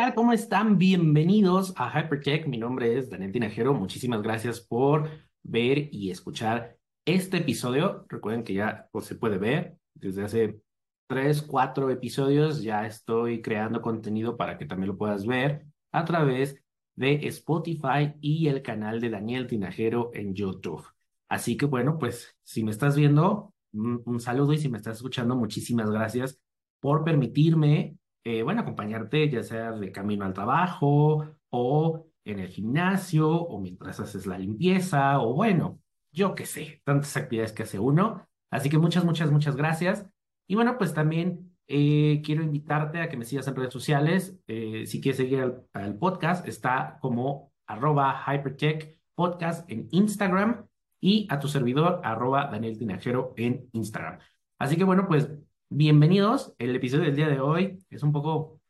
tal? 0.00 0.14
¿Cómo 0.14 0.32
están? 0.32 0.78
Bienvenidos 0.78 1.74
a 1.76 1.90
Hypertech. 1.90 2.46
Mi 2.46 2.56
nombre 2.56 2.96
es 2.96 3.10
Daniel 3.10 3.32
Tinajero. 3.32 3.74
Muchísimas 3.74 4.22
gracias 4.22 4.58
por 4.58 5.10
ver 5.42 5.90
y 5.92 6.10
escuchar 6.10 6.78
este 7.04 7.38
episodio. 7.38 8.06
Recuerden 8.08 8.42
que 8.42 8.54
ya 8.54 8.88
pues, 8.92 9.04
se 9.04 9.16
puede 9.16 9.36
ver 9.36 9.76
desde 9.92 10.24
hace 10.24 10.60
tres, 11.06 11.42
cuatro 11.42 11.90
episodios. 11.90 12.62
Ya 12.62 12.86
estoy 12.86 13.42
creando 13.42 13.82
contenido 13.82 14.38
para 14.38 14.56
que 14.56 14.64
también 14.64 14.88
lo 14.88 14.96
puedas 14.96 15.26
ver 15.26 15.66
a 15.92 16.04
través 16.06 16.56
de 16.96 17.26
Spotify 17.26 18.14
y 18.22 18.48
el 18.48 18.62
canal 18.62 19.00
de 19.00 19.10
Daniel 19.10 19.46
Tinajero 19.46 20.12
en 20.14 20.34
YouTube. 20.34 20.86
Así 21.28 21.58
que 21.58 21.66
bueno, 21.66 21.98
pues 21.98 22.34
si 22.42 22.64
me 22.64 22.70
estás 22.70 22.96
viendo, 22.96 23.52
un, 23.74 24.00
un 24.06 24.18
saludo 24.18 24.54
y 24.54 24.58
si 24.58 24.70
me 24.70 24.78
estás 24.78 24.96
escuchando, 24.96 25.36
muchísimas 25.36 25.90
gracias 25.90 26.40
por 26.80 27.04
permitirme 27.04 27.98
eh, 28.24 28.42
bueno, 28.42 28.60
acompañarte 28.60 29.28
ya 29.30 29.42
sea 29.42 29.72
de 29.72 29.92
camino 29.92 30.24
al 30.24 30.34
trabajo 30.34 31.26
o 31.50 32.06
en 32.24 32.38
el 32.38 32.48
gimnasio 32.48 33.30
o 33.30 33.60
mientras 33.60 34.00
haces 34.00 34.26
la 34.26 34.38
limpieza 34.38 35.20
o 35.20 35.34
bueno, 35.34 35.80
yo 36.12 36.34
qué 36.34 36.46
sé, 36.46 36.82
tantas 36.84 37.16
actividades 37.16 37.52
que 37.52 37.62
hace 37.62 37.78
uno. 37.78 38.26
Así 38.50 38.68
que 38.68 38.78
muchas, 38.78 39.04
muchas, 39.04 39.30
muchas 39.30 39.56
gracias. 39.56 40.06
Y 40.48 40.54
bueno, 40.56 40.76
pues 40.76 40.92
también 40.92 41.56
eh, 41.68 42.20
quiero 42.24 42.42
invitarte 42.42 43.00
a 43.00 43.08
que 43.08 43.16
me 43.16 43.24
sigas 43.24 43.46
en 43.46 43.56
redes 43.56 43.72
sociales. 43.72 44.38
Eh, 44.48 44.86
si 44.86 45.00
quieres 45.00 45.18
seguir 45.18 45.64
al, 45.72 45.98
podcast, 45.98 46.46
está 46.48 46.98
como 47.00 47.52
arroba 47.66 48.24
hypertech 48.26 48.98
podcast 49.14 49.70
en 49.70 49.88
Instagram 49.92 50.66
y 51.00 51.28
a 51.30 51.38
tu 51.38 51.46
servidor 51.46 52.00
arroba 52.02 52.48
Daniel 52.50 52.76
Tinajero 52.76 53.34
en 53.36 53.68
Instagram. 53.72 54.18
Así 54.58 54.76
que 54.76 54.84
bueno, 54.84 55.06
pues 55.06 55.30
Bienvenidos. 55.72 56.54
El 56.58 56.74
episodio 56.74 57.04
del 57.04 57.16
día 57.16 57.28
de 57.28 57.40
hoy 57.40 57.78
es 57.90 58.02
un 58.02 58.12
poco 58.12 58.60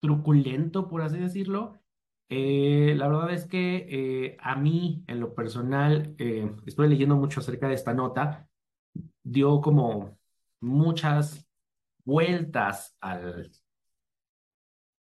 truculento, 0.00 0.88
por 0.88 1.02
así 1.02 1.18
decirlo. 1.18 1.80
Eh, 2.28 2.94
la 2.96 3.08
verdad 3.08 3.32
es 3.32 3.46
que 3.46 3.86
eh, 3.88 4.36
a 4.40 4.56
mí, 4.56 5.04
en 5.06 5.20
lo 5.20 5.34
personal, 5.34 6.14
eh, 6.18 6.50
estoy 6.66 6.88
leyendo 6.88 7.16
mucho 7.16 7.40
acerca 7.40 7.68
de 7.68 7.74
esta 7.74 7.94
nota. 7.94 8.48
Dio 9.22 9.60
como 9.60 10.18
muchas 10.60 11.46
vueltas 12.04 12.96
al, 13.00 13.50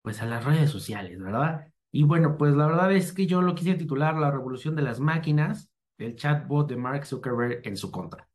pues 0.01 0.21
a 0.21 0.25
las 0.25 0.45
redes 0.45 0.71
sociales, 0.71 1.19
¿verdad? 1.21 1.71
Y 1.91 2.03
bueno, 2.03 2.37
pues 2.37 2.55
la 2.55 2.67
verdad 2.67 2.91
es 2.93 3.13
que 3.13 3.27
yo 3.27 3.41
lo 3.41 3.55
quise 3.55 3.75
titular 3.75 4.15
La 4.15 4.31
revolución 4.31 4.75
de 4.75 4.81
las 4.83 4.99
máquinas, 4.99 5.69
el 5.99 6.15
chatbot 6.15 6.67
de 6.69 6.77
Mark 6.77 7.05
Zuckerberg 7.05 7.61
en 7.67 7.77
su 7.77 7.91
contra. 7.91 8.27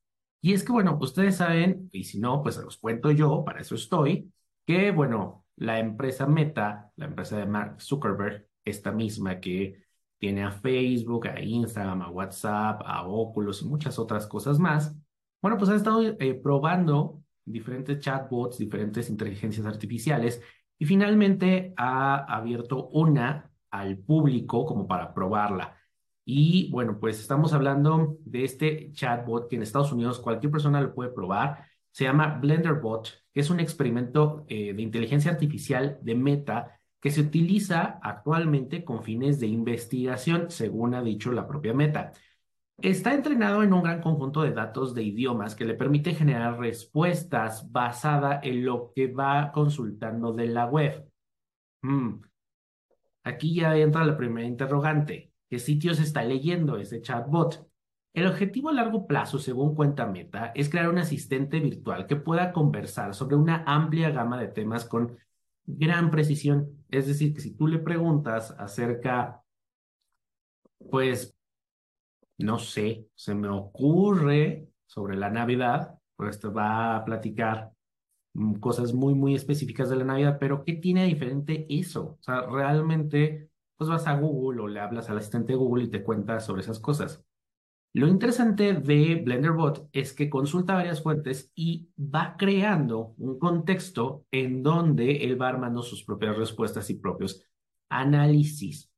Y 0.43 0.53
es 0.53 0.65
que, 0.65 0.73
bueno, 0.73 0.98
ustedes 1.01 1.37
saben, 1.37 1.89
y 1.93 2.05
si 2.05 2.19
no, 2.21 2.43
pues 2.43 2.57
se 2.57 2.62
los 2.62 2.77
cuento 2.77 3.11
yo, 3.11 3.45
para 3.45 3.61
eso 3.61 3.75
estoy, 3.77 4.33
que, 4.67 4.91
bueno, 4.91 5.47
la 5.57 5.79
empresa 5.79 6.27
Meta, 6.27 6.91
la 6.97 7.07
empresa 7.07 7.39
de 7.39 7.47
Mark 7.47 7.81
Zuckerberg, 7.81 8.47
esta 8.65 8.93
misma 8.93 9.41
que 9.41 9.84
tiene 10.19 10.45
a 10.45 10.53
Facebook, 10.53 11.29
a 11.29 11.41
Instagram, 11.41 12.03
a 12.03 12.11
WhatsApp, 12.11 12.83
a 12.84 13.07
Oculus 13.07 13.62
y 13.62 13.67
muchas 13.67 13.99
otras 13.99 14.27
cosas 14.27 14.59
más, 14.59 14.97
bueno, 15.43 15.59
pues 15.59 15.71
ha 15.71 15.75
estado 15.75 16.03
eh, 16.03 16.34
probando 16.34 17.25
diferentes 17.45 17.99
chatbots, 17.99 18.59
diferentes 18.59 19.11
inteligencias 19.11 19.67
artificiales 19.67 20.41
y 20.79 20.84
finalmente 20.87 21.75
ha 21.77 22.25
abierto 22.33 22.89
una 22.91 23.51
al 23.71 23.99
público 23.99 24.65
como 24.65 24.87
para 24.87 25.12
probarla. 25.12 25.77
Y 26.25 26.70
bueno, 26.70 26.98
pues 27.01 27.19
estamos 27.20 27.53
hablando 27.53 28.17
de 28.25 28.45
este 28.45 28.92
chatbot 28.92 29.48
que 29.48 29.56
en 29.56 29.62
Estados 29.62 29.92
Unidos 29.92 30.20
cualquier 30.20 30.53
persona 30.53 30.81
lo 30.81 30.95
puede 30.95 31.11
probar. 31.11 31.67
Se 31.91 32.05
llama 32.05 32.39
BlenderBot, 32.41 33.09
que 33.33 33.41
es 33.41 33.51
un 33.51 33.61
experimento 33.61 34.45
eh, 34.48 34.73
de 34.73 34.83
inteligencia 34.83 35.33
artificial 35.33 35.99
de 36.00 36.15
Meta 36.15 36.78
que 37.00 37.10
se 37.10 37.21
utiliza 37.22 37.99
actualmente 38.00 38.84
con 38.84 39.03
fines 39.03 39.41
de 39.41 39.49
investigación, 39.49 40.50
según 40.50 40.94
ha 40.94 41.03
dicho 41.03 41.33
la 41.33 41.49
propia 41.49 41.75
Meta. 41.75 42.12
Está 42.78 43.12
entrenado 43.12 43.65
en 43.65 43.72
un 43.72 43.83
gran 43.83 44.00
conjunto 44.00 44.43
de 44.43 44.53
datos 44.53 44.94
de 44.94 45.03
idiomas 45.03 45.56
que 45.56 45.65
le 45.65 45.75
permite 45.75 46.15
generar 46.15 46.59
respuestas 46.59 47.71
basada 47.71 48.41
en 48.43 48.65
lo 48.65 48.93
que 48.94 49.09
va 49.09 49.50
consultando 49.53 50.33
de 50.33 50.47
la 50.47 50.66
web. 50.66 51.04
Hmm. 51.83 52.21
Aquí 53.25 53.56
ya 53.56 53.77
entra 53.77 54.04
la 54.04 54.16
primera 54.16 54.47
interrogante 54.47 55.31
qué 55.53 55.59
sitios 55.59 56.01
está 56.01 56.25
leyendo 56.25 56.79
ese 56.79 57.03
chatbot. 57.03 57.69
El 58.15 58.27
objetivo 58.27 58.71
a 58.71 58.73
largo 58.73 59.07
plazo, 59.07 59.39
según 59.39 59.75
cuenta 59.75 60.07
Meta, 60.07 60.51
es 60.55 60.71
crear 60.71 60.89
un 60.89 60.97
asistente 60.97 61.61
virtual 61.61 62.07
que 62.07 62.17
pueda 62.17 62.55
conversar 62.55 63.15
sobre 63.15 63.37
una 63.37 63.63
amplia 63.67 64.09
gama 64.09 64.41
de 64.41 64.49
temas 64.49 64.87
con 64.87 65.19
gran 65.67 66.11
precisión. 66.11 66.83
Es 66.89 67.07
decir, 67.07 67.35
que 67.35 67.43
si 67.43 67.55
tú 67.55 67.67
le 67.67 67.81
preguntas 67.81 68.57
acerca, 68.59 69.43
pues, 70.91 71.37
no 72.39 72.59
sé, 72.59 73.09
se 73.15 73.34
me 73.34 73.49
ocurre 73.49 74.71
sobre 74.87 75.19
la 75.19 75.29
Navidad, 75.29 75.99
pues 76.17 76.41
te 76.41 76.49
va 76.49 76.97
a 76.97 77.05
platicar 77.05 77.73
mm, 78.33 78.55
cosas 78.55 78.95
muy, 78.95 79.15
muy 79.15 79.34
específicas 79.34 79.91
de 79.91 79.97
la 79.97 80.05
Navidad, 80.05 80.39
pero 80.41 80.65
¿qué 80.65 80.73
tiene 80.73 81.05
diferente 81.05 81.67
eso? 81.69 82.17
O 82.19 82.23
sea, 82.23 82.47
realmente 82.47 83.52
vas 83.88 84.06
a 84.06 84.16
Google 84.19 84.62
o 84.62 84.69
le 84.69 84.81
hablas 84.81 85.10
al 85.10 85.19
asistente 85.19 85.53
de 85.53 85.59
Google 85.59 85.84
y 85.84 85.91
te 85.91 86.03
cuenta 86.03 86.41
sobre 86.41 86.62
esas 86.62 86.81
cosas. 86.81 87.25
Lo 87.94 88.09
interesante 88.09 88.72
de 88.72 89.16
BlenderBot 89.16 89.91
es 89.93 90.15
que 90.15 90.31
consulta 90.31 90.75
varias 90.75 91.03
fuentes 91.03 91.53
y 91.54 91.91
va 91.98 92.37
creando 92.38 93.15
un 93.19 93.38
contexto 93.38 94.25
en 94.31 94.62
donde 94.62 95.25
él 95.25 95.41
va 95.41 95.48
armando 95.48 95.82
sus 95.82 96.03
propias 96.03 96.38
respuestas 96.38 96.88
y 96.88 96.94
propios 96.94 97.44
análisis. 97.91 98.91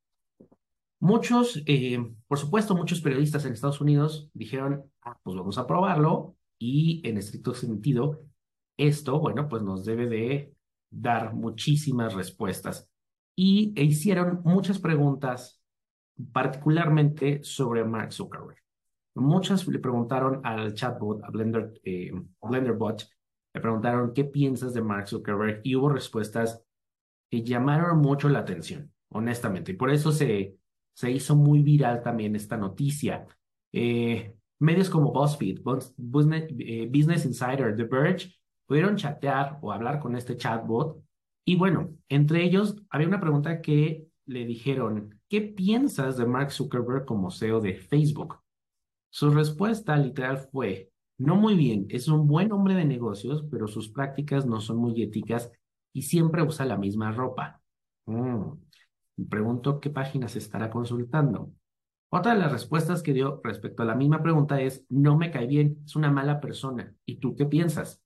Muchos, 1.00 1.60
eh, 1.66 1.98
por 2.28 2.38
supuesto, 2.38 2.76
muchos 2.76 3.00
periodistas 3.00 3.44
en 3.44 3.52
Estados 3.52 3.80
Unidos 3.80 4.30
dijeron, 4.32 4.84
ah, 5.02 5.18
pues 5.24 5.36
vamos 5.36 5.58
a 5.58 5.66
probarlo 5.66 6.36
y 6.56 7.02
en 7.06 7.18
estricto 7.18 7.52
sentido, 7.52 8.22
esto, 8.76 9.18
bueno, 9.18 9.48
pues 9.48 9.62
nos 9.62 9.84
debe 9.84 10.06
de 10.06 10.54
dar 10.90 11.34
muchísimas 11.34 12.14
respuestas 12.14 12.88
y 13.36 13.72
e 13.76 13.84
hicieron 13.84 14.40
muchas 14.44 14.78
preguntas, 14.78 15.60
particularmente 16.32 17.42
sobre 17.42 17.84
Mark 17.84 18.12
Zuckerberg. 18.12 18.58
Muchas 19.14 19.66
le 19.68 19.78
preguntaron 19.78 20.40
al 20.44 20.74
chatbot, 20.74 21.22
a 21.22 21.30
Blender, 21.30 21.72
eh, 21.84 22.12
BlenderBot, 22.42 23.08
le 23.54 23.60
preguntaron 23.60 24.12
qué 24.12 24.24
piensas 24.24 24.74
de 24.74 24.82
Mark 24.82 25.08
Zuckerberg 25.08 25.60
y 25.62 25.76
hubo 25.76 25.88
respuestas 25.88 26.62
que 27.30 27.42
llamaron 27.42 27.98
mucho 27.98 28.28
la 28.28 28.40
atención, 28.40 28.92
honestamente. 29.10 29.72
Y 29.72 29.76
por 29.76 29.90
eso 29.90 30.10
se, 30.10 30.56
se 30.92 31.10
hizo 31.10 31.36
muy 31.36 31.62
viral 31.62 32.02
también 32.02 32.34
esta 32.34 32.56
noticia. 32.56 33.26
Eh, 33.72 34.34
medios 34.58 34.90
como 34.90 35.12
BuzzFeed, 35.12 35.60
eh, 36.58 36.90
Business 36.92 37.24
Insider, 37.24 37.76
The 37.76 37.84
Verge, 37.84 38.34
pudieron 38.66 38.96
chatear 38.96 39.58
o 39.62 39.70
hablar 39.72 40.00
con 40.00 40.16
este 40.16 40.36
chatbot 40.36 41.03
y 41.44 41.56
bueno, 41.56 41.90
entre 42.08 42.42
ellos 42.44 42.76
había 42.90 43.08
una 43.08 43.20
pregunta 43.20 43.60
que 43.60 44.06
le 44.26 44.46
dijeron, 44.46 45.20
¿qué 45.28 45.42
piensas 45.42 46.16
de 46.16 46.24
Mark 46.24 46.50
Zuckerberg 46.50 47.04
como 47.04 47.30
CEO 47.30 47.60
de 47.60 47.74
Facebook? 47.74 48.40
Su 49.10 49.30
respuesta 49.30 49.96
literal 49.96 50.38
fue, 50.38 50.90
no 51.18 51.36
muy 51.36 51.54
bien, 51.54 51.86
es 51.90 52.08
un 52.08 52.26
buen 52.26 52.50
hombre 52.52 52.74
de 52.74 52.84
negocios, 52.84 53.44
pero 53.50 53.68
sus 53.68 53.90
prácticas 53.90 54.46
no 54.46 54.60
son 54.60 54.78
muy 54.78 55.02
éticas 55.02 55.52
y 55.92 56.02
siempre 56.02 56.42
usa 56.42 56.64
la 56.64 56.78
misma 56.78 57.12
ropa. 57.12 57.60
Mm. 58.06 58.52
Me 59.16 59.26
pregunto 59.26 59.80
qué 59.80 59.90
páginas 59.90 60.34
estará 60.36 60.70
consultando. 60.70 61.52
Otra 62.08 62.34
de 62.34 62.40
las 62.40 62.52
respuestas 62.52 63.02
que 63.02 63.12
dio 63.12 63.40
respecto 63.44 63.82
a 63.82 63.86
la 63.86 63.94
misma 63.94 64.22
pregunta 64.22 64.60
es, 64.60 64.84
no 64.88 65.16
me 65.16 65.30
cae 65.30 65.46
bien, 65.46 65.82
es 65.84 65.94
una 65.94 66.10
mala 66.10 66.40
persona. 66.40 66.94
¿Y 67.04 67.16
tú 67.16 67.36
qué 67.36 67.44
piensas? 67.44 68.02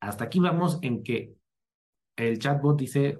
Hasta 0.00 0.24
aquí 0.24 0.38
vamos 0.38 0.78
en 0.82 1.02
que 1.02 1.36
el 2.16 2.38
chatbot 2.38 2.78
dice, 2.78 3.18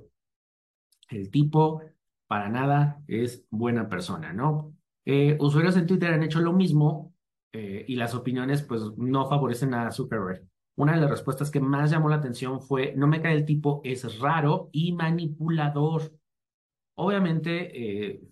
el 1.09 1.31
tipo 1.31 1.83
para 2.27 2.49
nada 2.49 3.03
es 3.07 3.47
buena 3.51 3.89
persona, 3.89 4.33
¿no? 4.33 4.75
Eh, 5.05 5.37
usuarios 5.41 5.77
en 5.77 5.87
Twitter 5.87 6.13
han 6.13 6.23
hecho 6.23 6.41
lo 6.41 6.53
mismo 6.53 7.15
eh, 7.53 7.85
y 7.87 7.97
las 7.97 8.15
opiniones 8.15 8.63
pues 8.63 8.83
no 8.97 9.27
favorecen 9.27 9.75
a 9.75 9.91
Zuckerberg. 9.91 10.47
Una 10.77 10.95
de 10.95 11.01
las 11.01 11.11
respuestas 11.11 11.51
que 11.51 11.61
más 11.61 11.91
llamó 11.91 12.09
la 12.09 12.17
atención 12.17 12.61
fue, 12.61 12.95
no 12.97 13.07
me 13.07 13.21
cae 13.21 13.35
el 13.35 13.45
tipo, 13.45 13.81
es 13.85 14.19
raro 14.19 14.71
y 14.73 14.93
manipulador. 14.93 16.13
Obviamente, 16.97 18.11
eh, 18.11 18.23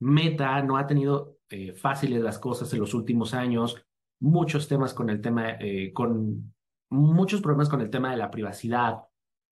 Meta 0.00 0.62
no 0.62 0.76
ha 0.76 0.86
tenido 0.86 1.38
fáciles 1.76 2.20
las 2.20 2.40
cosas 2.40 2.72
en 2.72 2.80
los 2.80 2.94
últimos 2.94 3.32
años, 3.32 3.86
muchos 4.18 4.66
temas 4.66 4.92
con 4.92 5.08
el 5.08 5.20
tema, 5.20 5.56
con 5.92 6.52
muchos 6.90 7.40
problemas 7.40 7.68
con 7.68 7.80
el 7.80 7.90
tema 7.90 8.10
de 8.10 8.16
la 8.16 8.30
privacidad, 8.30 9.04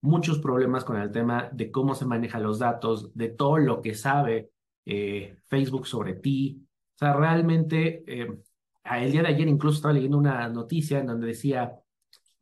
muchos 0.02 0.38
problemas 0.40 0.84
con 0.84 0.98
el 0.98 1.10
tema 1.12 1.48
de 1.52 1.70
cómo 1.70 1.94
se 1.94 2.04
manejan 2.04 2.42
los 2.42 2.58
datos, 2.58 3.14
de 3.14 3.28
todo 3.30 3.58
lo 3.58 3.80
que 3.80 3.94
sabe 3.94 4.50
eh, 4.84 5.36
Facebook 5.46 5.86
sobre 5.86 6.14
ti. 6.14 6.66
O 6.96 6.98
sea, 6.98 7.14
realmente, 7.14 8.04
eh, 8.06 8.38
el 8.84 9.12
día 9.12 9.22
de 9.22 9.28
ayer 9.28 9.48
incluso 9.48 9.76
estaba 9.76 9.94
leyendo 9.94 10.18
una 10.18 10.48
noticia 10.48 10.98
en 10.98 11.06
donde 11.06 11.28
decía 11.28 11.80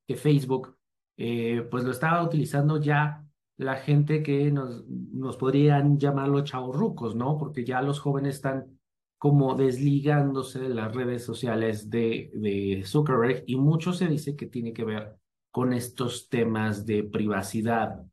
que 0.07 0.17
Facebook, 0.17 0.77
eh, 1.17 1.67
pues 1.71 1.85
lo 1.85 1.91
estaba 1.93 2.23
utilizando 2.25 2.81
ya 2.81 3.25
la 3.59 3.77
gente 3.77 4.23
que 4.23 4.51
nos, 4.51 4.87
nos 4.89 5.37
podrían 5.37 5.99
llamar 5.99 6.29
los 6.29 6.45
chavorrucos, 6.45 7.15
¿no? 7.15 7.37
Porque 7.39 7.65
ya 7.65 7.83
los 7.83 8.01
jóvenes 8.01 8.37
están 8.37 8.81
como 9.19 9.55
desligándose 9.55 10.61
de 10.61 10.71
las 10.71 10.95
redes 10.95 11.25
sociales 11.25 11.91
de, 11.91 12.31
de 12.35 12.85
Zuckerberg 12.87 13.45
y 13.47 13.57
mucho 13.57 13.93
se 13.93 14.09
dice 14.09 14.35
que 14.35 14.47
tiene 14.47 14.73
que 14.73 14.85
ver 14.85 15.20
con 15.51 15.73
estos 15.73 16.29
temas 16.29 16.87
de 16.87 17.05
privacidad. 17.05 18.05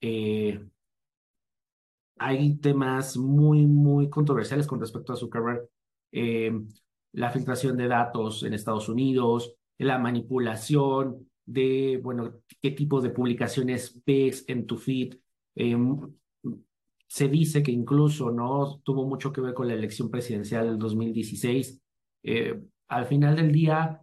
Eh, 0.00 0.60
hay 2.18 2.56
temas 2.56 3.16
muy, 3.16 3.66
muy 3.66 4.10
controversiales 4.10 4.66
con 4.66 4.80
respecto 4.80 5.12
a 5.12 5.16
Zuckerberg. 5.16 5.68
Eh, 6.12 6.52
la 7.12 7.30
filtración 7.30 7.76
de 7.76 7.88
datos 7.88 8.42
en 8.42 8.54
Estados 8.54 8.88
Unidos, 8.88 9.54
la 9.78 9.98
manipulación 9.98 11.28
de, 11.46 12.00
bueno, 12.02 12.34
qué 12.60 12.72
tipo 12.72 13.00
de 13.00 13.10
publicaciones 13.10 14.02
ves 14.04 14.44
en 14.48 14.66
tu 14.66 14.76
feed. 14.76 15.14
Eh, 15.54 15.76
se 17.06 17.28
dice 17.28 17.62
que 17.62 17.72
incluso 17.72 18.30
no 18.30 18.80
tuvo 18.84 19.06
mucho 19.06 19.32
que 19.32 19.40
ver 19.40 19.54
con 19.54 19.66
la 19.66 19.74
elección 19.74 20.10
presidencial 20.10 20.66
del 20.66 20.78
2016. 20.78 21.80
Eh, 22.22 22.60
al 22.88 23.06
final 23.06 23.36
del 23.36 23.50
día, 23.50 24.00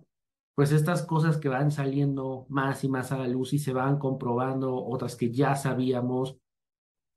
pues 0.55 0.71
estas 0.71 1.03
cosas 1.05 1.37
que 1.37 1.49
van 1.49 1.69
saliendo 1.69 2.45
más 2.49 2.83
y 2.83 2.89
más 2.89 3.11
a 3.11 3.17
la 3.17 3.27
luz 3.27 3.53
y 3.53 3.59
se 3.59 3.73
van 3.73 3.99
comprobando, 3.99 4.83
otras 4.85 5.15
que 5.17 5.31
ya 5.31 5.55
sabíamos, 5.55 6.37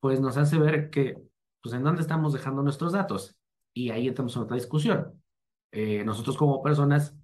pues 0.00 0.20
nos 0.20 0.36
hace 0.36 0.58
ver 0.58 0.90
que, 0.90 1.22
pues 1.62 1.74
en 1.74 1.84
dónde 1.84 2.02
estamos 2.02 2.32
dejando 2.32 2.62
nuestros 2.62 2.92
datos. 2.92 3.36
Y 3.72 3.90
ahí 3.90 4.08
entramos 4.08 4.34
en 4.36 4.42
otra 4.42 4.56
discusión. 4.56 5.22
Eh, 5.70 6.02
nosotros 6.04 6.36
como 6.36 6.62
personas, 6.62 7.16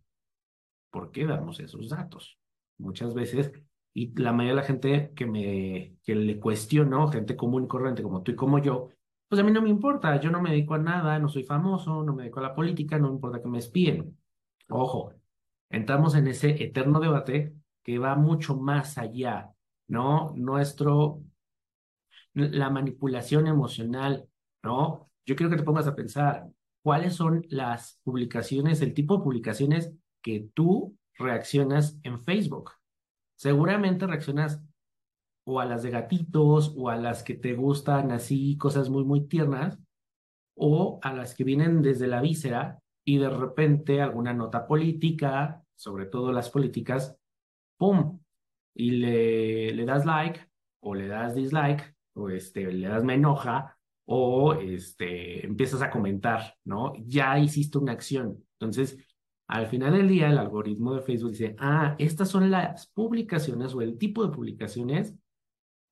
¿por 0.90 1.10
qué 1.10 1.26
damos 1.26 1.58
esos 1.58 1.88
datos? 1.88 2.38
Muchas 2.78 3.12
veces, 3.14 3.52
y 3.92 4.14
la 4.20 4.32
mayoría 4.32 4.54
de 4.54 4.60
la 4.60 4.66
gente 4.66 5.12
que 5.14 5.26
me 5.26 5.96
que 6.02 6.14
le 6.14 6.38
cuestiono, 6.38 7.08
gente 7.08 7.36
común 7.36 7.64
y 7.64 7.68
corriente 7.68 8.02
como 8.02 8.22
tú 8.22 8.32
y 8.32 8.36
como 8.36 8.58
yo, 8.58 8.88
pues 9.28 9.40
a 9.40 9.44
mí 9.44 9.50
no 9.52 9.62
me 9.62 9.70
importa, 9.70 10.20
yo 10.20 10.30
no 10.30 10.40
me 10.40 10.50
dedico 10.50 10.74
a 10.74 10.78
nada, 10.78 11.18
no 11.18 11.28
soy 11.28 11.44
famoso, 11.44 12.04
no 12.04 12.14
me 12.14 12.24
dedico 12.24 12.40
a 12.40 12.44
la 12.44 12.54
política, 12.54 12.98
no 12.98 13.08
me 13.08 13.14
importa 13.14 13.42
que 13.42 13.48
me 13.48 13.58
espíen. 13.58 14.16
Ojo, 14.68 15.12
entramos 15.70 16.14
en 16.14 16.28
ese 16.28 16.62
eterno 16.62 17.00
debate 17.00 17.54
que 17.82 17.98
va 17.98 18.16
mucho 18.16 18.56
más 18.56 18.98
allá, 18.98 19.52
¿no? 19.88 20.32
Nuestro, 20.36 21.22
la 22.32 22.70
manipulación 22.70 23.46
emocional, 23.46 24.28
¿no? 24.62 25.10
Yo 25.26 25.36
quiero 25.36 25.50
que 25.50 25.56
te 25.56 25.62
pongas 25.62 25.86
a 25.86 25.94
pensar, 25.94 26.48
¿cuáles 26.82 27.14
son 27.14 27.44
las 27.48 28.00
publicaciones, 28.02 28.80
el 28.80 28.94
tipo 28.94 29.16
de 29.16 29.24
publicaciones 29.24 29.92
que 30.22 30.48
tú 30.54 30.96
reaccionas 31.18 31.98
en 32.02 32.20
Facebook? 32.20 32.72
Seguramente 33.36 34.06
reaccionas 34.06 34.62
o 35.46 35.60
a 35.60 35.66
las 35.66 35.82
de 35.82 35.90
gatitos 35.90 36.74
o 36.76 36.88
a 36.88 36.96
las 36.96 37.22
que 37.22 37.34
te 37.34 37.54
gustan 37.54 38.10
así, 38.12 38.56
cosas 38.56 38.88
muy, 38.88 39.04
muy 39.04 39.26
tiernas, 39.26 39.78
o 40.56 41.00
a 41.02 41.12
las 41.12 41.34
que 41.34 41.44
vienen 41.44 41.82
desde 41.82 42.06
la 42.06 42.20
víscera 42.20 42.78
y 43.04 43.18
de 43.18 43.28
repente 43.28 44.00
alguna 44.00 44.32
nota 44.32 44.66
política, 44.66 45.62
sobre 45.74 46.06
todo 46.06 46.32
las 46.32 46.50
políticas, 46.50 47.16
¡pum! 47.76 48.20
Y 48.74 48.92
le, 48.92 49.72
le 49.72 49.84
das 49.84 50.06
like 50.06 50.40
o 50.80 50.94
le 50.94 51.06
das 51.06 51.34
dislike 51.34 51.94
o 52.14 52.30
este, 52.30 52.72
le 52.72 52.88
das 52.88 53.04
me 53.04 53.14
enoja 53.14 53.76
o 54.06 54.54
este, 54.54 55.44
empiezas 55.46 55.82
a 55.82 55.90
comentar, 55.90 56.56
¿no? 56.64 56.92
Ya 57.06 57.38
hiciste 57.38 57.78
una 57.78 57.92
acción. 57.92 58.44
Entonces, 58.58 58.98
al 59.46 59.66
final 59.66 59.92
del 59.92 60.08
día, 60.08 60.28
el 60.28 60.38
algoritmo 60.38 60.94
de 60.94 61.02
Facebook 61.02 61.32
dice, 61.32 61.56
ah, 61.58 61.94
estas 61.98 62.28
son 62.28 62.50
las 62.50 62.86
publicaciones 62.88 63.74
o 63.74 63.82
el 63.82 63.98
tipo 63.98 64.26
de 64.26 64.34
publicaciones 64.34 65.14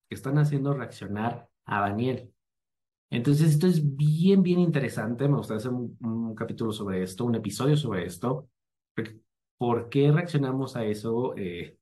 que 0.09 0.15
están 0.15 0.39
haciendo 0.39 0.75
reaccionar 0.75 1.49
a 1.65 1.81
Daniel. 1.81 2.33
Entonces, 3.13 3.51
esto 3.51 3.67
es 3.67 3.95
bien, 3.95 4.43
bien 4.43 4.59
interesante. 4.59 5.29
Me 5.29 5.37
gustaría 5.37 5.59
hacer 5.59 5.71
un, 5.71 6.35
capítulo 6.35 6.73
sobre 6.73 7.03
esto, 7.03 7.27
un 7.27 7.35
episodio 7.35 7.77
sobre 7.77 8.07
esto. 8.07 8.49
¿Por 9.59 9.91
qué 9.91 10.11
reaccionamos 10.11 10.77
a 10.77 10.87
eso? 10.87 11.37
Eh, 11.37 11.77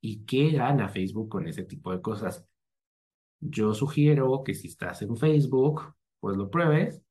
¿Y 0.00 0.24
qué 0.24 0.50
gana 0.52 0.88
Facebook 0.88 1.28
con 1.28 1.46
ese 1.46 1.64
tipo 1.64 1.92
de 1.92 2.00
cosas? 2.00 2.46
Yo 3.40 3.74
sugiero 3.74 4.42
que 4.42 4.54
si 4.54 4.68
estás 4.68 5.02
en 5.02 5.18
Facebook, 5.18 5.94
pues 6.18 6.34
lo 6.38 6.50
pruebes 6.50 7.02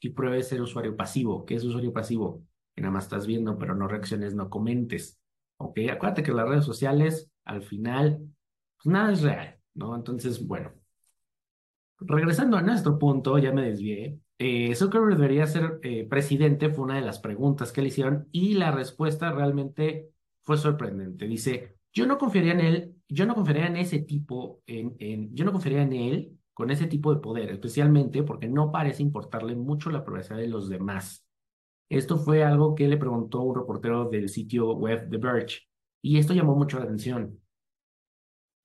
y 0.00 0.08
pruebes 0.08 0.48
ser 0.48 0.62
usuario 0.62 0.96
pasivo. 0.96 1.44
¿Qué 1.44 1.56
es 1.56 1.64
usuario 1.64 1.92
pasivo? 1.92 2.46
Que 2.74 2.80
nada 2.80 2.94
más 2.94 3.04
estás 3.04 3.26
viendo, 3.26 3.58
pero 3.58 3.74
no 3.74 3.88
reacciones, 3.88 4.34
no 4.34 4.48
comentes. 4.48 5.20
¿Ok? 5.58 5.80
Acuérdate 5.92 6.22
que 6.22 6.32
las 6.32 6.48
redes 6.48 6.64
sociales, 6.64 7.30
al 7.44 7.62
final, 7.62 8.26
pues 8.82 8.86
nada 8.90 9.12
es 9.12 9.20
real, 9.20 9.60
¿no? 9.74 9.94
Entonces, 9.94 10.46
bueno. 10.46 10.72
Regresando 12.00 12.56
a 12.56 12.62
nuestro 12.62 12.98
punto, 12.98 13.38
ya 13.38 13.52
me 13.52 13.62
desvié. 13.62 14.18
Eh, 14.38 14.74
Zuckerberg 14.74 15.16
debería 15.16 15.46
ser 15.46 15.78
eh, 15.82 16.06
presidente, 16.08 16.70
fue 16.70 16.84
una 16.84 16.96
de 16.96 17.02
las 17.02 17.20
preguntas 17.20 17.72
que 17.72 17.82
le 17.82 17.88
hicieron 17.88 18.28
y 18.32 18.54
la 18.54 18.72
respuesta 18.72 19.32
realmente 19.32 20.10
fue 20.42 20.56
sorprendente. 20.56 21.26
Dice, 21.26 21.76
yo 21.92 22.06
no 22.06 22.18
confiaría 22.18 22.52
en 22.52 22.60
él, 22.60 22.94
yo 23.08 23.26
no 23.26 23.34
confiaría 23.34 23.66
en 23.66 23.76
ese 23.76 24.00
tipo, 24.00 24.62
en, 24.66 25.34
yo 25.34 25.44
no 25.44 25.52
confiaría 25.52 25.82
en 25.82 25.92
él 25.92 26.38
con 26.52 26.70
ese 26.70 26.86
tipo 26.86 27.14
de 27.14 27.20
poder, 27.20 27.50
especialmente 27.50 28.22
porque 28.22 28.48
no 28.48 28.72
parece 28.72 29.02
importarle 29.02 29.54
mucho 29.54 29.90
la 29.90 30.04
privacidad 30.04 30.38
de 30.38 30.48
los 30.48 30.68
demás. 30.68 31.26
Esto 31.88 32.18
fue 32.18 32.42
algo 32.42 32.74
que 32.74 32.88
le 32.88 32.96
preguntó 32.96 33.42
un 33.42 33.56
reportero 33.56 34.08
del 34.08 34.28
sitio 34.28 34.72
web 34.72 35.08
The 35.10 35.18
Verge 35.18 35.60
y 36.02 36.18
esto 36.18 36.34
llamó 36.34 36.56
mucho 36.56 36.78
la 36.78 36.84
atención. 36.84 37.40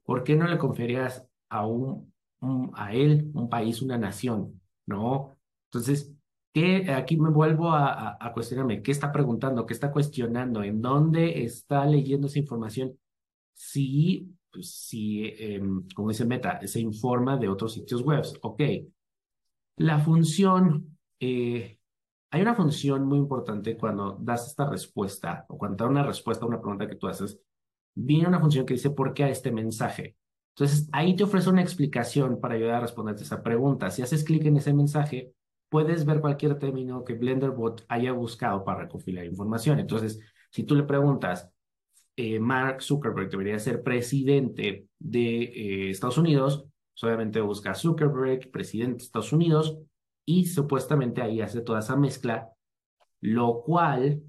¿Por 0.03 0.23
qué 0.23 0.35
no 0.35 0.47
le 0.47 0.57
confiarías 0.57 1.27
a 1.49 1.67
un, 1.67 2.11
a 2.73 2.93
él, 2.93 3.31
un 3.33 3.49
país, 3.49 3.81
una 3.81 3.97
nación? 3.97 4.61
No. 4.85 5.37
Entonces, 5.65 6.13
¿qué, 6.53 6.91
aquí 6.91 7.17
me 7.17 7.29
vuelvo 7.29 7.71
a, 7.71 8.17
cuestionarme, 8.33 8.81
¿qué 8.81 8.91
está 8.91 9.11
preguntando? 9.11 9.65
¿Qué 9.65 9.73
está 9.73 9.91
cuestionando? 9.91 10.63
¿En 10.63 10.81
dónde 10.81 11.43
está 11.43 11.85
leyendo 11.85 12.27
esa 12.27 12.39
información? 12.39 12.97
si, 13.59 14.33
pues, 14.51 14.71
si 14.71 15.25
em, 15.37 15.85
como 15.93 16.09
dice 16.09 16.25
Meta, 16.25 16.65
se 16.65 16.79
informa 16.79 17.37
de 17.37 17.49
otros 17.49 17.73
sitios 17.73 18.01
web. 18.03 18.23
Ok. 18.41 18.61
La 19.77 19.99
función, 19.99 20.97
eh, 21.19 21.77
hay 22.31 22.41
una 22.41 22.55
función 22.55 23.05
muy 23.05 23.17
importante 23.17 23.77
cuando 23.77 24.17
das 24.21 24.47
esta 24.47 24.69
respuesta 24.69 25.45
o 25.49 25.57
cuando 25.57 25.83
das 25.83 25.91
una 25.91 26.03
respuesta 26.03 26.45
a 26.45 26.47
una 26.47 26.61
pregunta 26.61 26.87
que 26.87 26.95
tú 26.95 27.07
haces, 27.07 27.39
viene 27.95 28.27
una 28.27 28.39
función 28.39 28.65
que 28.65 28.75
dice 28.75 28.91
¿por 28.91 29.13
qué 29.13 29.25
a 29.25 29.29
este 29.29 29.51
mensaje? 29.51 30.15
Entonces, 30.55 30.89
ahí 30.91 31.15
te 31.15 31.23
ofrece 31.23 31.49
una 31.49 31.61
explicación 31.61 32.39
para 32.41 32.55
ayudar 32.55 32.75
a 32.75 32.79
responderte 32.81 33.23
esa 33.23 33.41
pregunta. 33.41 33.89
Si 33.91 34.01
haces 34.01 34.23
clic 34.23 34.45
en 34.45 34.57
ese 34.57 34.73
mensaje, 34.73 35.33
puedes 35.69 36.05
ver 36.05 36.19
cualquier 36.19 36.57
término 36.57 37.03
que 37.03 37.13
BlenderBot 37.13 37.85
haya 37.87 38.11
buscado 38.11 38.63
para 38.63 38.81
recopilar 38.81 39.25
información. 39.25 39.79
Entonces, 39.79 40.19
si 40.51 40.63
tú 40.63 40.75
le 40.75 40.83
preguntas, 40.83 41.51
eh, 42.15 42.39
Mark 42.39 42.81
Zuckerberg 42.81 43.29
debería 43.29 43.59
ser 43.59 43.81
presidente 43.83 44.87
de 44.99 45.43
eh, 45.43 45.89
Estados 45.89 46.17
Unidos, 46.17 46.65
pues, 46.93 47.03
obviamente 47.03 47.39
busca 47.39 47.75
Zuckerberg, 47.75 48.51
presidente 48.51 48.97
de 48.97 49.03
Estados 49.03 49.31
Unidos, 49.31 49.77
y 50.25 50.45
supuestamente 50.45 51.21
ahí 51.21 51.39
hace 51.39 51.61
toda 51.61 51.79
esa 51.79 51.95
mezcla, 51.95 52.49
lo 53.21 53.61
cual, 53.61 54.21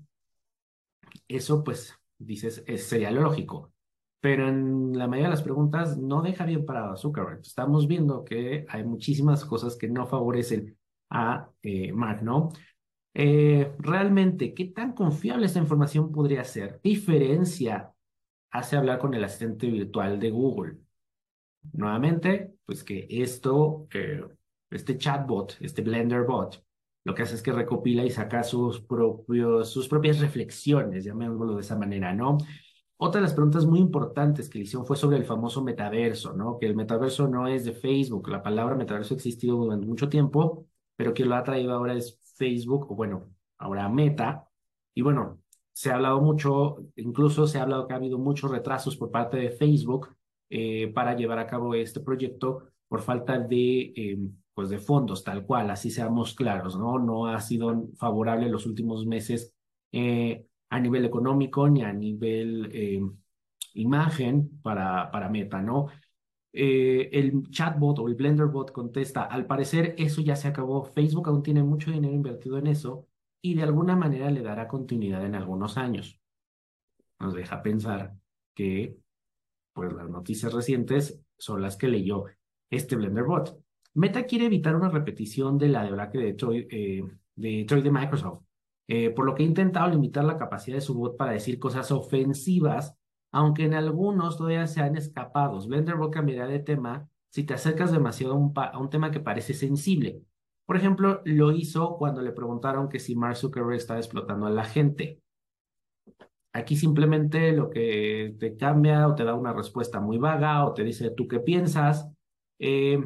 eso 1.27 1.65
pues, 1.65 1.95
dices, 2.19 2.63
sería 2.77 3.11
lo 3.11 3.23
lógico. 3.23 3.73
Pero 4.21 4.49
en 4.49 4.97
la 4.99 5.07
mayoría 5.07 5.29
de 5.29 5.35
las 5.35 5.43
preguntas 5.43 5.97
no 5.97 6.23
deja 6.23 6.45
bien 6.45 6.67
parado 6.67 6.93
a 6.93 6.97
Zuckerberg. 6.97 7.41
Estamos 7.41 7.87
viendo 7.87 8.25
que 8.25 8.67
hay 8.69 8.85
muchísimas 8.85 9.45
cosas 9.45 9.77
que 9.77 9.89
no 9.89 10.07
favorecen 10.07 10.77
a 11.11 11.49
eh, 11.63 11.93
Mark, 11.93 12.23
¿no? 12.23 12.51
Eh, 13.15 13.73
realmente, 13.79 14.55
¿qué 14.55 14.67
tan 14.67 14.93
confiable 14.93 15.47
esta 15.47 15.59
información 15.59 16.13
podría 16.13 16.45
ser? 16.45 16.81
¿Qué 16.83 16.91
diferencia 16.91 17.93
hace 18.51 18.77
hablar 18.77 18.99
con 18.99 19.15
el 19.15 19.25
asistente 19.25 19.69
virtual 19.69 20.21
de 20.21 20.31
Google? 20.31 20.77
Nuevamente, 21.73 22.55
pues 22.65 22.85
que 22.85 23.07
esto, 23.11 23.89
eh, 23.93 24.23
este 24.71 24.97
chatbot, 24.97 25.57
este 25.61 25.83
Blender 25.83 26.25
bot, 26.25 26.63
lo 27.05 27.15
que 27.15 27.23
hace 27.23 27.35
es 27.35 27.43
que 27.43 27.53
recopila 27.53 28.05
y 28.05 28.11
saca 28.11 28.43
sus, 28.43 28.81
propios, 28.81 29.71
sus 29.71 29.89
propias 29.89 30.21
reflexiones, 30.21 31.05
llamémoslo 31.05 31.55
de 31.57 31.63
esa 31.63 31.77
manera, 31.77 32.15
¿no? 32.15 32.39
Otra 33.03 33.19
de 33.19 33.23
las 33.29 33.33
preguntas 33.33 33.65
muy 33.65 33.81
importantes 33.81 34.51
que 34.51 34.59
le 34.59 34.65
hicieron 34.65 34.85
fue 34.85 34.95
sobre 34.95 35.17
el 35.17 35.25
famoso 35.25 35.63
metaverso, 35.65 36.35
¿no? 36.35 36.59
Que 36.59 36.67
el 36.67 36.77
metaverso 36.77 37.27
no 37.29 37.49
es 37.49 37.65
de 37.65 37.73
Facebook. 37.73 38.29
La 38.29 38.43
palabra 38.43 38.75
metaverso 38.77 39.15
ha 39.15 39.17
existido 39.17 39.57
durante 39.57 39.87
mucho 39.87 40.11
tiempo, 40.11 40.67
pero 40.97 41.15
quien 41.15 41.31
lo 41.31 41.37
ha 41.37 41.43
traído 41.43 41.73
ahora 41.73 41.95
es 41.95 42.21
Facebook, 42.37 42.93
o 42.93 42.95
bueno, 42.95 43.31
ahora 43.57 43.89
Meta. 43.89 44.47
Y 44.95 45.01
bueno, 45.01 45.41
se 45.73 45.91
ha 45.91 45.95
hablado 45.95 46.21
mucho, 46.21 46.85
incluso 46.97 47.47
se 47.47 47.59
ha 47.59 47.63
hablado 47.63 47.87
que 47.87 47.95
ha 47.95 47.97
habido 47.97 48.19
muchos 48.19 48.51
retrasos 48.51 48.99
por 48.99 49.11
parte 49.11 49.39
de 49.39 49.51
Facebook 49.51 50.15
eh, 50.51 50.93
para 50.93 51.17
llevar 51.17 51.39
a 51.39 51.47
cabo 51.47 51.75
este 51.75 52.01
proyecto 52.01 52.65
por 52.87 53.01
falta 53.01 53.39
de, 53.39 53.95
eh, 53.97 54.19
pues 54.53 54.69
de 54.69 54.79
fondos, 54.79 55.25
tal 55.25 55.47
cual, 55.47 55.71
así 55.71 55.91
seamos 55.91 56.35
claros, 56.35 56.77
¿no? 56.77 56.99
No 56.99 57.29
ha 57.29 57.41
sido 57.41 57.89
favorable 57.97 58.51
los 58.51 58.67
últimos 58.67 59.07
meses 59.07 59.55
eh, 59.91 60.45
a 60.71 60.81
nivel 60.81 61.05
económico 61.05 61.69
ni 61.69 61.83
a 61.83 61.93
nivel 61.93 63.15
imagen 63.75 64.61
para, 64.63 65.11
para 65.11 65.29
Meta, 65.29 65.61
¿no? 65.61 65.89
eh, 66.53 67.09
el 67.13 67.49
chatbot 67.51 67.99
o 67.99 68.09
el 68.09 68.15
Blenderbot 68.15 68.73
contesta, 68.73 69.25
al 69.25 69.47
parecer 69.47 69.95
eso 69.99 70.21
ya 70.21 70.37
se 70.37 70.49
acabó, 70.49 70.85
Facebook 70.85 71.29
aún 71.29 71.43
tiene 71.43 71.63
mucho 71.63 71.91
dinero 71.91 72.15
invertido 72.15 72.59
en 72.59 72.67
eso 72.67 73.07
y 73.41 73.55
de 73.55 73.63
alguna 73.63 73.97
manera 73.97 74.31
le 74.31 74.43
dará 74.43 74.69
continuidad 74.69 75.25
en 75.25 75.35
algunos 75.35 75.77
años. 75.77 76.21
Nos 77.19 77.35
deja 77.35 77.63
pensar 77.63 78.17
que 78.55 78.97
pues 79.73 79.93
las 79.93 80.11
noticias 80.11 80.53
recientes 80.53 81.21
son 81.39 81.63
las 81.63 81.77
que 81.77 81.89
leyó 81.89 82.25
este 82.69 82.97
Blenderbot. 82.97 83.59
Meta 83.95 84.25
quiere 84.25 84.47
evitar 84.47 84.75
una 84.77 84.89
repetición 84.89 85.59
de 85.59 85.69
la 85.69 85.85
de 85.85 86.35
Troy, 86.35 86.67
eh, 86.71 87.03
de, 87.35 87.65
Troy 87.67 87.83
de 87.83 87.91
Microsoft, 87.91 88.43
eh, 88.93 89.11
por 89.11 89.25
lo 89.25 89.37
que 89.37 89.45
ha 89.45 89.47
intentado 89.47 89.89
limitar 89.89 90.25
la 90.25 90.37
capacidad 90.37 90.77
de 90.77 90.81
su 90.81 90.95
bot 90.95 91.17
para 91.17 91.31
decir 91.31 91.61
cosas 91.61 91.93
ofensivas, 91.93 92.97
aunque 93.31 93.63
en 93.63 93.75
algunos 93.75 94.37
todavía 94.37 94.67
se 94.67 94.81
han 94.81 94.97
escapado. 94.97 95.65
Blenderbot 95.65 96.13
cambiará 96.13 96.49
de 96.49 96.59
tema 96.59 97.09
si 97.31 97.45
te 97.45 97.55
acercas 97.55 97.93
demasiado 97.93 98.35
a 98.35 98.37
un, 98.37 98.53
a 98.57 98.77
un 98.81 98.91
tema 98.91 99.13
que 99.13 99.21
parece 99.21 99.55
sensible. 99.55 100.23
Por 100.67 100.77
ejemplo, 100.77 101.23
lo 101.25 101.53
hizo 101.53 101.99
cuando 101.99 102.21
le 102.21 102.33
preguntaron 102.33 102.89
que 102.89 102.99
si 102.99 103.15
Mark 103.15 103.37
Zuckerberg 103.37 103.77
estaba 103.77 104.01
explotando 104.01 104.47
a 104.47 104.51
la 104.51 104.65
gente. 104.65 105.23
Aquí 106.53 106.75
simplemente 106.75 107.53
lo 107.53 107.71
que 107.71 108.35
te 108.41 108.57
cambia 108.57 109.07
o 109.07 109.15
te 109.15 109.23
da 109.23 109.37
una 109.37 109.53
respuesta 109.53 110.01
muy 110.01 110.19
vaga 110.19 110.67
o 110.67 110.75
te 110.75 110.83
dice 110.83 111.13
tú 111.13 111.29
qué 111.29 111.39
piensas. 111.39 112.11
Eh, 112.59 113.01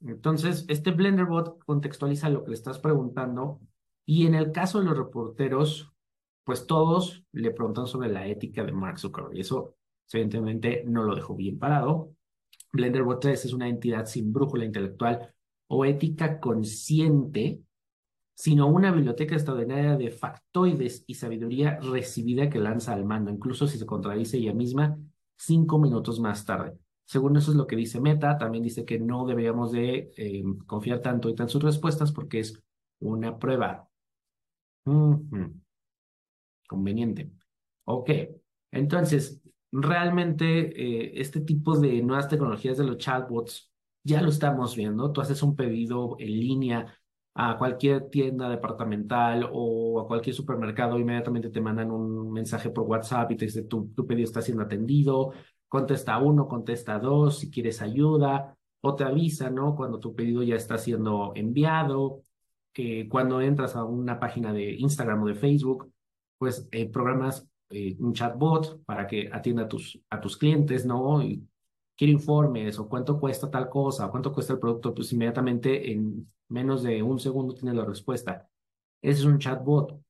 entonces, 0.00 0.64
este 0.68 0.92
Blenderbot 0.92 1.58
contextualiza 1.64 2.30
lo 2.30 2.44
que 2.44 2.50
le 2.50 2.54
estás 2.54 2.78
preguntando 2.78 3.58
y 4.06 4.26
en 4.26 4.34
el 4.34 4.52
caso 4.52 4.78
de 4.78 4.86
los 4.86 4.96
reporteros, 4.96 5.92
pues 6.44 6.66
todos 6.66 7.24
le 7.32 7.50
preguntan 7.50 7.86
sobre 7.86 8.10
la 8.10 8.26
ética 8.26 8.64
de 8.64 8.72
Mark 8.72 8.98
Zuckerberg 8.98 9.36
y 9.36 9.40
eso 9.40 9.76
evidentemente 10.12 10.84
no 10.86 11.02
lo 11.02 11.14
dejó 11.14 11.34
bien 11.34 11.58
parado. 11.58 12.12
Blenderbot 12.72 13.20
3 13.20 13.46
es 13.46 13.52
una 13.52 13.68
entidad 13.68 14.06
sin 14.06 14.32
brújula 14.32 14.64
intelectual 14.64 15.34
o 15.68 15.84
ética 15.84 16.38
consciente 16.40 17.62
sino 18.34 18.66
una 18.66 18.90
biblioteca 18.90 19.34
extraordinaria 19.34 19.96
de 19.96 20.10
factoides 20.10 21.04
y 21.06 21.14
sabiduría 21.14 21.78
recibida 21.80 22.50
que 22.50 22.58
lanza 22.58 22.92
al 22.92 23.04
mando, 23.04 23.30
incluso 23.30 23.66
si 23.66 23.78
se 23.78 23.86
contradice 23.86 24.38
ella 24.38 24.52
misma 24.52 24.98
cinco 25.36 25.78
minutos 25.78 26.20
más 26.20 26.44
tarde. 26.44 26.76
Según 27.04 27.36
eso 27.36 27.52
es 27.52 27.56
lo 27.56 27.66
que 27.66 27.76
dice 27.76 28.00
Meta, 28.00 28.36
también 28.38 28.64
dice 28.64 28.84
que 28.84 28.98
no 28.98 29.24
deberíamos 29.26 29.72
de 29.72 30.10
eh, 30.16 30.42
confiar 30.66 31.00
tanto 31.00 31.28
en 31.36 31.48
sus 31.48 31.62
respuestas 31.62 32.12
porque 32.12 32.40
es 32.40 32.60
una 32.98 33.38
prueba. 33.38 33.88
Conveniente. 36.66 37.30
Ok, 37.84 38.10
entonces, 38.70 39.40
realmente 39.70 40.44
eh, 41.06 41.20
este 41.20 41.40
tipo 41.40 41.78
de 41.78 42.02
nuevas 42.02 42.28
tecnologías 42.28 42.78
de 42.78 42.84
los 42.84 42.98
chatbots 42.98 43.70
ya 44.02 44.22
lo 44.22 44.28
estamos 44.28 44.76
viendo. 44.76 45.12
Tú 45.12 45.20
haces 45.20 45.42
un 45.42 45.56
pedido 45.56 46.16
en 46.18 46.28
línea 46.28 46.98
a 47.34 47.58
cualquier 47.58 48.08
tienda 48.10 48.48
departamental 48.48 49.48
o 49.52 50.00
a 50.00 50.06
cualquier 50.06 50.34
supermercado, 50.36 50.98
inmediatamente 50.98 51.50
te 51.50 51.60
mandan 51.60 51.90
un 51.90 52.32
mensaje 52.32 52.70
por 52.70 52.84
WhatsApp 52.84 53.32
y 53.32 53.36
te 53.36 53.46
dice 53.46 53.62
tu, 53.64 53.88
tu 53.94 54.06
pedido 54.06 54.24
está 54.24 54.40
siendo 54.40 54.62
atendido, 54.62 55.32
contesta 55.68 56.16
uno, 56.18 56.46
contesta 56.46 56.98
dos, 57.00 57.38
si 57.40 57.50
quieres 57.50 57.82
ayuda, 57.82 58.56
o 58.80 58.94
te 58.94 59.04
avisa, 59.04 59.50
¿no? 59.50 59.74
Cuando 59.74 59.98
tu 59.98 60.14
pedido 60.14 60.42
ya 60.44 60.54
está 60.56 60.78
siendo 60.78 61.32
enviado, 61.34 62.22
que 62.74 63.08
cuando 63.08 63.40
entras 63.40 63.76
a 63.76 63.84
una 63.84 64.18
página 64.18 64.52
de 64.52 64.74
Instagram 64.74 65.22
o 65.22 65.26
de 65.28 65.36
Facebook, 65.36 65.92
pues 66.36 66.68
eh, 66.72 66.90
programas 66.90 67.46
eh, 67.70 67.96
un 68.00 68.12
chatbot 68.12 68.84
para 68.84 69.06
que 69.06 69.30
atienda 69.32 69.62
a 69.62 69.68
tus, 69.68 69.98
a 70.10 70.20
tus 70.20 70.36
clientes, 70.36 70.84
¿no? 70.84 71.22
Y 71.22 71.48
quiero 71.96 72.12
informes 72.12 72.78
o 72.78 72.88
cuánto 72.88 73.20
cuesta 73.20 73.50
tal 73.50 73.68
cosa 73.68 74.10
cuánto 74.10 74.32
cuesta 74.32 74.52
el 74.52 74.58
producto, 74.58 74.92
pues 74.92 75.12
inmediatamente 75.12 75.92
en 75.92 76.30
menos 76.48 76.82
de 76.82 77.02
un 77.02 77.18
segundo 77.20 77.54
tiene 77.54 77.74
la 77.74 77.84
respuesta. 77.84 78.48
Ese 79.00 79.20
es 79.20 79.24
un 79.24 79.38
chatbot. 79.38 80.00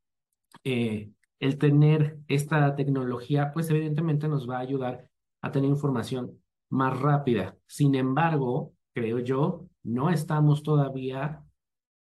Eh, 0.65 1.11
el 1.41 1.59
tener 1.59 2.19
esta 2.29 2.75
tecnología, 2.75 3.53
pues 3.53 3.69
evidentemente 3.69 4.29
nos 4.29 4.49
va 4.49 4.57
a 4.57 4.61
ayudar 4.61 5.09
a 5.43 5.53
tener 5.53 5.69
información 5.69 6.41
más 6.71 6.99
rápida. 6.99 7.57
Sin 7.67 7.95
embargo, 7.95 8.73
creo 8.95 9.19
yo, 9.19 9.67
no 9.83 10.11
estamos 10.11 10.63
todavía 10.63 11.44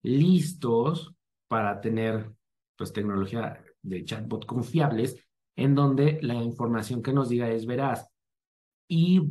listos 0.08 1.14
para 1.48 1.80
tener 1.80 2.32
pues 2.76 2.92
tecnología 2.92 3.62
de 3.82 4.04
chatbot 4.04 4.46
confiables 4.46 5.16
en 5.56 5.74
donde 5.74 6.18
la 6.22 6.34
información 6.34 7.02
que 7.02 7.12
nos 7.12 7.28
diga 7.28 7.50
es 7.50 7.66
veraz. 7.66 8.08
Y 8.88 9.22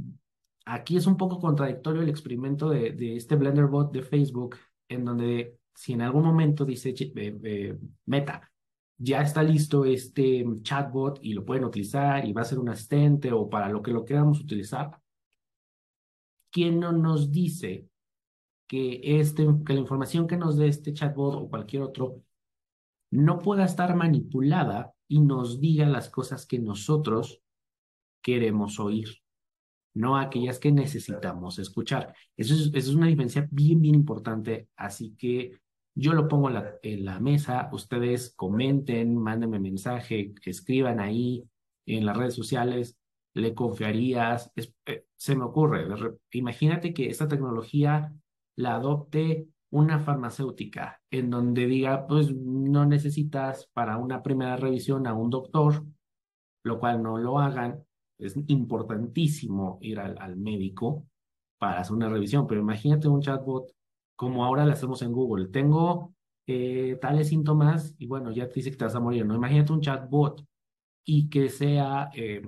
aquí 0.65 0.97
es 0.97 1.07
un 1.07 1.17
poco 1.17 1.39
contradictorio 1.39 2.01
el 2.01 2.09
experimento 2.09 2.69
de, 2.69 2.91
de 2.91 3.15
este 3.15 3.35
Blenderbot 3.35 3.91
de 3.91 4.03
Facebook, 4.03 4.57
en 4.89 5.05
donde 5.05 5.57
si 5.73 5.93
en 5.93 6.01
algún 6.01 6.23
momento 6.23 6.65
dice 6.65 6.89
eh, 6.89 7.39
eh, 7.43 7.77
Meta, 8.05 8.51
ya 8.97 9.21
está 9.21 9.43
listo 9.43 9.85
este 9.85 10.43
chatbot 10.63 11.19
y 11.21 11.33
lo 11.33 11.45
pueden 11.45 11.65
utilizar 11.65 12.25
y 12.25 12.33
va 12.33 12.41
a 12.41 12.45
ser 12.45 12.59
un 12.59 12.69
asistente 12.69 13.31
o 13.31 13.47
para 13.47 13.69
lo 13.69 13.81
que 13.81 13.91
lo 13.91 14.03
queramos 14.03 14.41
utilizar, 14.41 14.99
¿quién 16.51 16.79
no 16.79 16.91
nos 16.91 17.31
dice 17.31 17.87
que, 18.67 18.99
este, 19.19 19.47
que 19.65 19.73
la 19.73 19.79
información 19.79 20.27
que 20.27 20.37
nos 20.37 20.57
dé 20.57 20.67
este 20.67 20.93
chatbot 20.93 21.35
o 21.35 21.49
cualquier 21.49 21.83
otro 21.83 22.23
no 23.11 23.39
pueda 23.39 23.63
estar 23.65 23.95
manipulada 23.95 24.93
y 25.07 25.21
nos 25.21 25.61
diga 25.61 25.85
las 25.85 26.09
cosas 26.09 26.45
que 26.45 26.59
nosotros 26.59 27.41
queremos 28.21 28.79
oír? 28.79 29.21
no 29.97 30.17
aquellas 30.17 30.59
que 30.59 30.71
necesitamos 30.71 31.59
escuchar. 31.59 32.13
Eso 32.35 32.53
es, 32.53 32.67
eso 32.67 32.91
es 32.91 32.95
una 32.95 33.07
diferencia 33.07 33.47
bien, 33.51 33.81
bien 33.81 33.95
importante. 33.95 34.69
Así 34.75 35.15
que 35.17 35.59
yo 35.95 36.13
lo 36.13 36.27
pongo 36.27 36.51
en 36.83 37.05
la, 37.05 37.19
mesa, 37.19 37.69
ustedes 37.73 38.33
comenten, 38.35 39.17
mándenme 39.17 39.59
mensaje, 39.59 40.33
escriban 40.45 40.99
ahí 40.99 41.43
en 41.87 42.05
las 42.05 42.15
redes 42.15 42.35
sociales, 42.35 42.97
le 43.33 43.55
confiarías, 43.55 44.51
eh, 44.85 45.05
se 45.15 45.35
me 45.35 45.43
ocurre, 45.43 45.87
imagínate 46.31 46.93
que 46.93 47.09
esta 47.09 47.27
tecnología 47.27 48.13
la 48.57 48.75
adopte 48.75 49.47
una 49.69 49.99
farmacéutica 49.99 51.01
en 51.11 51.29
donde 51.29 51.65
diga, 51.67 52.07
pues 52.07 52.33
no 52.35 52.85
necesitas 52.85 53.69
para 53.73 53.97
una 53.97 54.23
primera 54.23 54.57
revisión 54.57 55.07
a 55.07 55.13
un 55.13 55.29
doctor, 55.29 55.85
lo 56.63 56.79
cual 56.79 57.01
no 57.03 57.17
lo 57.17 57.39
hagan, 57.39 57.83
es 58.17 58.35
importantísimo 58.47 59.77
ir 59.81 59.99
al, 59.99 60.35
médico 60.37 61.05
para 61.57 61.81
hacer 61.81 61.95
una 61.95 62.09
revisión, 62.09 62.47
pero 62.47 62.61
imagínate 62.61 63.07
un 63.07 63.21
chatbot 63.21 63.71
como 64.15 64.43
ahora 64.43 64.65
lo 64.65 64.73
hacemos 64.73 65.01
en 65.03 65.11
Google. 65.11 65.49
Tengo 65.49 66.15
eh, 66.47 66.97
tales 66.99 67.29
síntomas 67.29 67.93
y 67.99 68.07
bueno, 68.07 68.31
ya 68.31 68.47
te 68.47 68.55
dice 68.55 68.71
que 68.71 68.77
te 68.77 68.85
vas 68.85 68.95
a 68.95 68.99
morir, 68.99 69.25
¿no? 69.25 69.35
Imagínate 69.35 69.73
un 69.73 69.81
chatbot 69.81 70.43
y 71.05 71.29
que 71.29 71.49
sea 71.49 72.09
eh, 72.15 72.41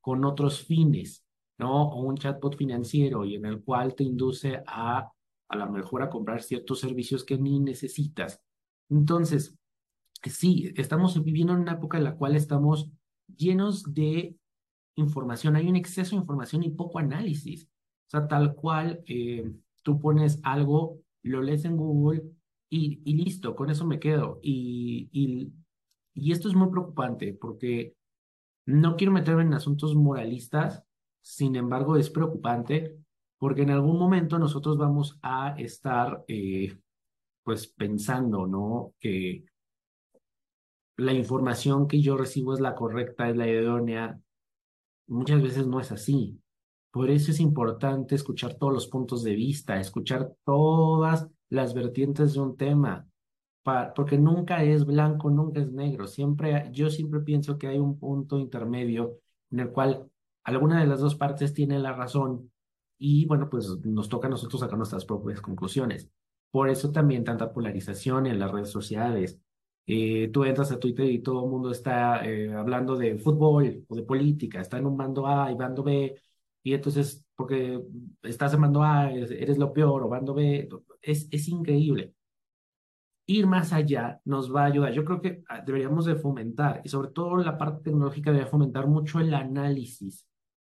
con 0.00 0.24
otros 0.24 0.64
fines, 0.64 1.24
¿no? 1.58 1.88
O 1.88 2.02
un 2.02 2.16
chatbot 2.16 2.56
financiero 2.56 3.24
y 3.24 3.34
en 3.34 3.46
el 3.46 3.62
cual 3.64 3.94
te 3.94 4.04
induce 4.04 4.62
a 4.66 5.10
a 5.48 5.56
lo 5.56 5.70
mejor 5.70 6.02
a 6.02 6.10
comprar 6.10 6.42
ciertos 6.42 6.80
servicios 6.80 7.24
que 7.24 7.38
ni 7.38 7.58
necesitas. 7.58 8.42
Entonces, 8.90 9.56
sí, 10.24 10.72
estamos 10.76 11.22
viviendo 11.24 11.54
en 11.54 11.60
una 11.60 11.72
época 11.72 11.98
en 11.98 12.04
la 12.04 12.16
cual 12.16 12.36
estamos 12.36 12.90
llenos 13.36 13.94
de 13.94 14.36
información, 14.96 15.56
hay 15.56 15.68
un 15.68 15.76
exceso 15.76 16.10
de 16.10 16.20
información 16.20 16.62
y 16.62 16.70
poco 16.70 16.98
análisis. 16.98 17.64
O 17.64 18.10
sea, 18.10 18.26
tal 18.26 18.54
cual 18.54 19.02
eh, 19.06 19.50
tú 19.82 20.00
pones 20.00 20.40
algo, 20.42 21.00
lo 21.22 21.42
lees 21.42 21.64
en 21.64 21.76
Google 21.76 22.22
y, 22.70 23.00
y 23.04 23.14
listo, 23.16 23.54
con 23.54 23.70
eso 23.70 23.86
me 23.86 24.00
quedo. 24.00 24.40
Y, 24.42 25.08
y, 25.12 25.52
y 26.14 26.32
esto 26.32 26.48
es 26.48 26.54
muy 26.54 26.70
preocupante 26.70 27.34
porque 27.34 27.94
no 28.66 28.96
quiero 28.96 29.12
meterme 29.12 29.42
en 29.42 29.54
asuntos 29.54 29.94
moralistas, 29.94 30.82
sin 31.22 31.56
embargo 31.56 31.96
es 31.96 32.10
preocupante 32.10 32.98
porque 33.38 33.62
en 33.62 33.70
algún 33.70 33.98
momento 33.98 34.38
nosotros 34.38 34.76
vamos 34.76 35.18
a 35.22 35.54
estar 35.58 36.24
eh, 36.28 36.76
pues 37.42 37.68
pensando, 37.68 38.46
¿no? 38.46 38.94
Que 38.98 39.44
la 40.96 41.12
información 41.12 41.86
que 41.86 42.00
yo 42.00 42.16
recibo 42.16 42.52
es 42.52 42.60
la 42.60 42.74
correcta, 42.74 43.28
es 43.28 43.36
la 43.36 43.48
idónea, 43.48 44.20
muchas 45.06 45.40
veces 45.40 45.66
no 45.66 45.80
es 45.80 45.92
así. 45.92 46.40
Por 46.90 47.10
eso 47.10 47.30
es 47.30 47.38
importante 47.40 48.16
escuchar 48.16 48.54
todos 48.54 48.72
los 48.72 48.88
puntos 48.88 49.22
de 49.22 49.34
vista, 49.34 49.78
escuchar 49.78 50.32
todas 50.44 51.28
las 51.48 51.74
vertientes 51.74 52.34
de 52.34 52.40
un 52.40 52.56
tema, 52.56 53.06
porque 53.94 54.18
nunca 54.18 54.64
es 54.64 54.84
blanco, 54.84 55.30
nunca 55.30 55.60
es 55.60 55.70
negro. 55.70 56.06
Siempre, 56.06 56.68
yo 56.72 56.90
siempre 56.90 57.20
pienso 57.20 57.58
que 57.58 57.68
hay 57.68 57.78
un 57.78 57.98
punto 57.98 58.38
intermedio 58.38 59.18
en 59.50 59.60
el 59.60 59.70
cual 59.70 60.10
alguna 60.42 60.80
de 60.80 60.86
las 60.86 61.00
dos 61.00 61.14
partes 61.14 61.54
tiene 61.54 61.78
la 61.78 61.92
razón 61.92 62.50
y 62.98 63.26
bueno, 63.26 63.48
pues 63.48 63.68
nos 63.84 64.08
toca 64.08 64.26
a 64.28 64.30
nosotros 64.30 64.60
sacar 64.60 64.76
nuestras 64.78 65.04
propias 65.04 65.40
conclusiones. 65.40 66.10
Por 66.50 66.68
eso 66.68 66.90
también 66.92 67.24
tanta 67.24 67.52
polarización 67.52 68.26
en 68.26 68.38
las 68.38 68.50
redes 68.50 68.70
sociales, 68.70 69.40
eh, 69.86 70.28
tú 70.28 70.44
entras 70.44 70.70
a 70.70 70.78
Twitter 70.78 71.06
y 71.06 71.20
todo 71.20 71.44
el 71.44 71.50
mundo 71.50 71.70
está 71.70 72.24
eh, 72.26 72.52
hablando 72.52 72.96
de 72.96 73.18
fútbol 73.18 73.84
o 73.88 73.96
de 73.96 74.02
política, 74.02 74.60
está 74.60 74.78
en 74.78 74.86
un 74.86 74.96
bando 74.98 75.26
A 75.26 75.50
y 75.50 75.54
bando 75.54 75.82
B, 75.82 76.14
y 76.62 76.74
entonces 76.74 77.24
porque 77.34 77.80
estás 78.22 78.52
en 78.54 78.60
bando 78.62 78.82
A, 78.82 79.10
eres 79.12 79.58
lo 79.58 79.72
peor, 79.72 80.02
o 80.02 80.08
bando 80.08 80.34
B, 80.34 80.68
es, 81.00 81.28
es 81.30 81.48
increíble. 81.48 82.14
Ir 83.26 83.46
más 83.46 83.72
allá 83.72 84.20
nos 84.24 84.54
va 84.54 84.62
a 84.62 84.66
ayudar. 84.66 84.92
Yo 84.92 85.04
creo 85.04 85.20
que 85.20 85.42
ah, 85.48 85.60
deberíamos 85.60 86.04
de 86.06 86.16
fomentar, 86.16 86.82
y 86.84 86.88
sobre 86.88 87.10
todo 87.10 87.36
la 87.38 87.56
parte 87.58 87.84
tecnológica 87.84 88.32
debe 88.32 88.46
fomentar 88.46 88.86
mucho 88.86 89.20
el 89.20 89.32
análisis. 89.34 90.26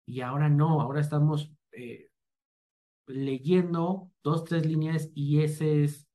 Y 0.06 0.20
ahora 0.20 0.48
no, 0.48 0.80
ahora 0.80 1.00
estamos 1.00 1.52
eh, 1.72 2.09
leyendo 3.10 4.10
dos, 4.22 4.44
tres 4.44 4.66
líneas 4.66 5.10
y 5.14 5.42
ese 5.42 5.84
es, 5.84 6.08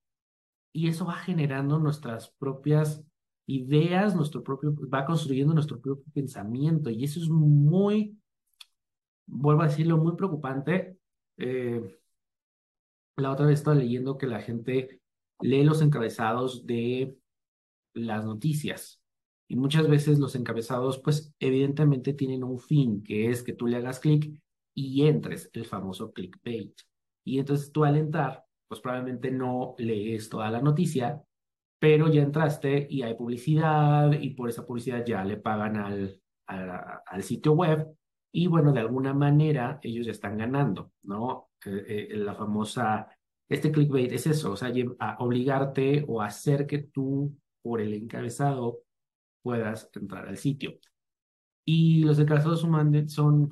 y 0.74 0.88
eso 0.88 1.06
va 1.06 1.16
generando 1.16 1.80
nuestras 1.80 2.30
propias 2.32 3.04
ideas, 3.48 4.16
nuestro 4.16 4.44
propio, 4.44 4.74
va 4.90 5.06
construyendo 5.06 5.54
nuestro 5.54 5.80
propio 5.80 6.04
pensamiento 6.14 6.90
y 6.90 7.04
eso 7.04 7.20
es 7.20 7.30
muy, 7.30 8.18
vuelvo 9.28 9.62
a 9.62 9.68
decirlo, 9.68 9.98
muy 9.98 10.16
preocupante. 10.16 10.98
Eh, 11.38 11.98
la 13.18 13.32
otra 13.32 13.46
vez 13.46 13.60
estaba 13.60 13.76
leyendo 13.76 14.18
que 14.18 14.28
la 14.28 14.42
gente 14.42 15.02
lee 15.42 15.64
los 15.64 15.82
encabezados 15.82 16.66
de 16.66 17.18
las 17.94 18.26
noticias 18.26 19.02
y 19.48 19.56
muchas 19.56 19.88
veces 19.88 20.20
los 20.20 20.36
encabezados, 20.36 21.00
pues 21.00 21.34
evidentemente 21.40 22.14
tienen 22.14 22.44
un 22.44 22.60
fin, 22.60 23.04
que 23.04 23.30
es 23.30 23.44
que 23.44 23.54
tú 23.54 23.68
le 23.68 23.78
hagas 23.78 24.00
clic 24.00 24.42
y 24.76 25.08
entres, 25.08 25.50
el 25.54 25.66
famoso 25.66 26.12
clickbait. 26.12 26.80
Y 27.24 27.40
entonces 27.40 27.72
tú 27.72 27.86
al 27.86 27.98
entrar, 27.98 28.46
pues 28.68 28.82
probablemente 28.82 29.32
no 29.32 29.74
lees 29.78 30.30
toda 30.30 30.52
la 30.52 30.62
noticia, 30.62 31.22
pero 31.80 32.12
ya 32.12 32.22
entraste 32.22 32.86
y 32.90 33.02
hay 33.02 33.16
publicidad 33.16 34.12
y 34.12 34.32
por 34.32 34.50
esa 34.50 34.66
publicidad 34.66 35.06
ya 35.06 35.24
le 35.24 35.38
pagan 35.38 35.78
al, 35.78 36.22
al, 36.48 37.24
sitio 37.24 37.54
web 37.54 37.88
y 38.32 38.48
bueno, 38.48 38.72
de 38.74 38.82
alguna 38.82 39.14
manera 39.14 39.80
ellos 39.82 40.06
ya 40.06 40.12
están 40.12 40.38
ganando, 40.38 40.92
¿no? 41.04 41.50
Eh, 41.66 42.08
eh, 42.12 42.18
la 42.18 42.36
famosa, 42.36 43.08
este 43.50 43.72
clickbait 43.72 44.12
es 44.12 44.28
eso, 44.28 44.52
o 44.52 44.58
sea, 44.58 44.72
obligarte 45.20 46.04
o 46.08 46.22
hacer 46.22 46.68
que 46.68 46.80
tú 46.80 47.36
por 47.62 47.82
el 47.82 47.94
encabezado 47.94 48.82
puedas 49.42 49.90
entrar 49.94 50.28
al 50.28 50.38
sitio. 50.38 50.78
Y 51.66 52.04
los 52.04 52.20
encabezados 52.20 52.62
son 52.62 53.50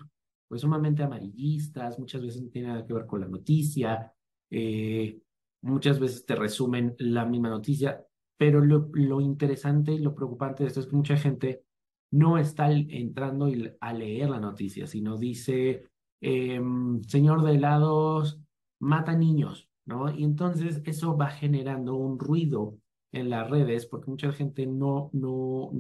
pues 0.54 0.62
sumamente 0.62 1.02
amarillistas, 1.02 1.98
muchas 1.98 2.22
veces 2.22 2.44
no 2.44 2.50
tienen 2.50 2.70
nada 2.74 2.86
que 2.86 2.94
ver 2.94 3.08
con 3.08 3.22
la 3.22 3.28
noticia, 3.28 4.14
eh, 4.52 5.20
muchas 5.62 6.00
veces 6.00 6.28
te 6.28 6.36
resumen 6.36 6.96
la 7.00 7.26
misma 7.26 7.50
noticia, 7.50 8.06
pero 8.38 8.64
lo, 8.64 9.20
interesante 9.20 9.94
y 9.94 9.98
lo 9.98 10.14
preocupante 10.14 10.62
de 10.62 10.68
esto 10.68 10.82
es 10.82 10.86
que 10.86 10.96
mucha 10.96 11.18
gente 11.18 11.64
no 12.12 12.38
está 12.38 12.72
entrando 12.72 13.50
a 13.80 13.94
leer 13.94 14.30
la 14.30 14.40
noticia, 14.40 14.86
sino 14.86 15.18
dice, 15.18 15.90
em, 16.22 17.02
señor 17.02 17.42
de 17.42 17.56
helados, 17.56 18.40
mata 18.80 19.16
niños, 19.16 19.72
¿no? 19.86 20.16
Y 20.16 20.24
entonces 20.24 20.84
eso 20.86 21.18
va 21.18 21.32
generando 21.32 21.96
un 21.96 22.20
ruido 22.20 22.78
en 23.12 23.32
las 23.32 23.50
redes 23.50 23.88
porque 23.88 24.12
mucha 24.12 24.32
gente 24.32 24.68
no, 24.68 25.10
no, 25.14 25.72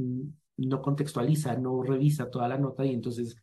no 0.58 0.82
contextualiza, 0.82 1.58
no 1.58 1.84
revisa 1.84 2.32
toda 2.32 2.48
la 2.48 2.58
nota 2.58 2.84
y 2.84 2.94
entonces 2.96 3.38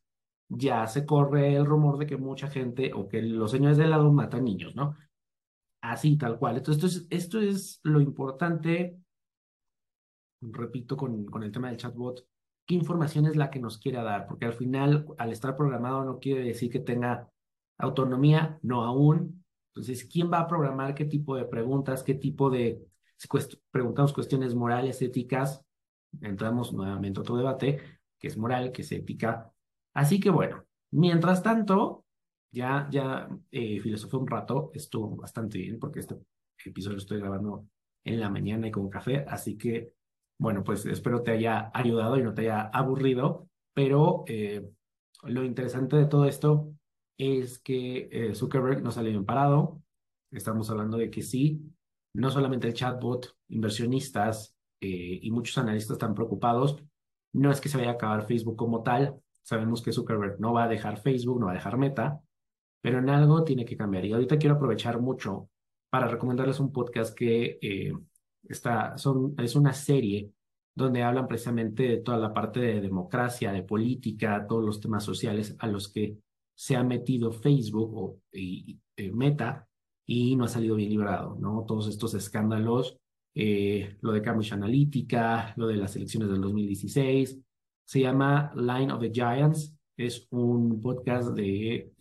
ya 0.50 0.86
se 0.86 1.06
corre 1.06 1.54
el 1.54 1.64
rumor 1.64 1.96
de 1.96 2.06
que 2.06 2.16
mucha 2.16 2.48
gente 2.48 2.92
o 2.92 3.08
que 3.08 3.22
los 3.22 3.52
señores 3.52 3.78
de 3.78 3.84
helado 3.84 4.12
matan 4.12 4.44
niños, 4.44 4.74
¿no? 4.74 4.96
Así, 5.80 6.18
tal 6.18 6.38
cual. 6.38 6.58
Entonces, 6.58 7.06
esto 7.08 7.40
es, 7.40 7.80
lo 7.84 8.00
importante, 8.00 8.98
repito, 10.42 10.96
con, 10.96 11.26
el 11.42 11.52
tema 11.52 11.68
del 11.68 11.78
chatbot, 11.78 12.26
qué 12.66 12.74
información 12.74 13.26
es 13.26 13.36
la 13.36 13.50
que 13.50 13.60
nos 13.60 13.78
quiera 13.78 14.02
dar, 14.02 14.26
porque 14.26 14.44
al 14.44 14.52
final, 14.52 15.06
al 15.16 15.32
estar 15.32 15.56
programado, 15.56 16.04
no 16.04 16.18
quiere 16.18 16.44
decir 16.44 16.70
que 16.70 16.80
tenga 16.80 17.30
autonomía, 17.78 18.58
no 18.62 18.84
aún. 18.84 19.44
Entonces, 19.72 20.04
¿quién 20.04 20.30
va 20.30 20.40
a 20.40 20.48
programar 20.48 20.94
qué 20.94 21.04
tipo 21.04 21.36
de 21.36 21.44
preguntas, 21.44 22.02
qué 22.02 22.14
tipo 22.14 22.50
de, 22.50 22.84
preguntamos 23.70 24.12
cuestiones 24.12 24.54
morales, 24.54 25.00
éticas, 25.00 25.64
entramos 26.20 26.72
nuevamente 26.72 27.20
a 27.20 27.22
otro 27.22 27.36
debate, 27.36 27.80
que 28.18 28.28
es 28.28 28.36
moral, 28.36 28.72
que 28.72 28.82
es 28.82 28.92
ética. 28.92 29.52
Así 30.00 30.18
que 30.18 30.30
bueno, 30.30 30.64
mientras 30.92 31.42
tanto, 31.42 32.06
ya, 32.50 32.88
ya 32.90 33.28
eh, 33.50 33.78
filosofé 33.80 34.16
un 34.16 34.26
rato, 34.26 34.70
estuvo 34.72 35.14
bastante 35.14 35.58
bien 35.58 35.78
porque 35.78 36.00
este 36.00 36.16
episodio 36.64 36.96
lo 36.96 37.02
estoy 37.02 37.20
grabando 37.20 37.66
en 38.02 38.18
la 38.18 38.30
mañana 38.30 38.66
y 38.66 38.70
con 38.70 38.88
café, 38.88 39.26
así 39.28 39.58
que, 39.58 39.92
bueno, 40.38 40.64
pues 40.64 40.86
espero 40.86 41.22
te 41.22 41.32
haya 41.32 41.70
ayudado 41.74 42.16
y 42.16 42.22
no 42.22 42.32
te 42.32 42.40
haya 42.40 42.62
aburrido, 42.62 43.46
pero 43.74 44.24
eh, 44.26 44.70
lo 45.24 45.44
interesante 45.44 45.96
de 45.96 46.06
todo 46.06 46.24
esto 46.24 46.72
es 47.18 47.58
que 47.58 48.08
eh, 48.10 48.34
Zuckerberg 48.34 48.82
no 48.82 48.92
salió 48.92 49.10
bien 49.10 49.26
parado, 49.26 49.82
estamos 50.32 50.70
hablando 50.70 50.96
de 50.96 51.10
que 51.10 51.20
sí, 51.20 51.60
no 52.14 52.30
solamente 52.30 52.68
el 52.68 52.72
chatbot, 52.72 53.36
inversionistas 53.50 54.56
y 54.82 55.30
muchos 55.30 55.58
analistas 55.58 55.96
están 55.96 56.14
preocupados, 56.14 56.82
no 57.34 57.50
es 57.52 57.60
que 57.60 57.68
se 57.68 57.76
vaya 57.76 57.90
a 57.90 57.92
acabar 57.92 58.26
Facebook 58.26 58.56
como 58.56 58.82
tal, 58.82 59.20
sabemos 59.42 59.82
que 59.82 59.92
Zuckerberg 59.92 60.40
no 60.40 60.52
va 60.52 60.64
a 60.64 60.68
dejar 60.68 61.00
Facebook, 61.00 61.40
no 61.40 61.46
va 61.46 61.52
a 61.52 61.56
dejar 61.56 61.78
Meta, 61.78 62.20
pero 62.80 62.98
en 62.98 63.10
algo 63.10 63.44
tiene 63.44 63.64
que 63.64 63.76
cambiar. 63.76 64.04
Y 64.04 64.12
ahorita 64.12 64.38
quiero 64.38 64.56
aprovechar 64.56 65.00
mucho 65.00 65.48
para 65.90 66.08
recomendarles 66.08 66.60
un 66.60 66.72
podcast 66.72 67.16
que 67.16 67.58
eh, 67.60 67.92
está, 68.48 68.96
son, 68.96 69.34
es 69.38 69.54
una 69.56 69.72
serie 69.72 70.30
donde 70.74 71.02
hablan 71.02 71.26
precisamente 71.26 71.82
de 71.82 71.96
toda 71.98 72.18
la 72.18 72.32
parte 72.32 72.60
de 72.60 72.80
democracia, 72.80 73.52
de 73.52 73.62
política, 73.62 74.46
todos 74.48 74.64
los 74.64 74.80
temas 74.80 75.04
sociales 75.04 75.56
a 75.58 75.66
los 75.66 75.88
que 75.88 76.16
se 76.54 76.76
ha 76.76 76.84
metido 76.84 77.32
Facebook 77.32 77.96
o 77.96 78.20
y, 78.32 78.78
eh, 78.96 79.10
Meta 79.10 79.66
y 80.06 80.36
no 80.36 80.44
ha 80.44 80.48
salido 80.48 80.76
bien 80.76 80.90
librado, 80.90 81.36
¿no? 81.40 81.64
Todos 81.66 81.88
estos 81.88 82.14
escándalos, 82.14 82.98
eh, 83.34 83.96
lo 84.00 84.12
de 84.12 84.22
Cambridge 84.22 84.52
Analytica, 84.52 85.54
lo 85.56 85.66
de 85.66 85.76
las 85.76 85.96
elecciones 85.96 86.30
del 86.30 86.40
2016, 86.40 87.38
se 87.90 87.98
llama 87.98 88.52
Line 88.54 88.92
of 88.92 89.00
the 89.00 89.10
Giants, 89.12 89.76
es 89.96 90.28
un 90.30 90.80
podcast 90.80 91.30
de, 91.30 91.92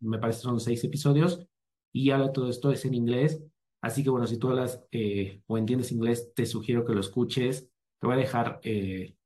me 0.00 0.18
parece 0.18 0.40
son 0.40 0.58
seis 0.58 0.82
episodios 0.84 1.46
y 1.92 2.10
habla 2.12 2.32
todo 2.32 2.48
esto, 2.48 2.72
es 2.72 2.86
en 2.86 2.94
inglés. 2.94 3.38
Así 3.82 4.02
que 4.02 4.08
bueno, 4.08 4.26
si 4.26 4.38
tú 4.38 4.48
eh, 4.90 5.42
o 5.46 5.58
entiendes 5.58 5.92
inglés, 5.92 6.32
te 6.34 6.46
sugiero 6.46 6.82
que 6.82 6.94
lo 6.94 7.00
escuches. 7.00 7.68
Te 7.98 8.06
voy 8.06 8.16
a 8.16 8.20
dejar 8.20 8.58
eh, 8.62 9.16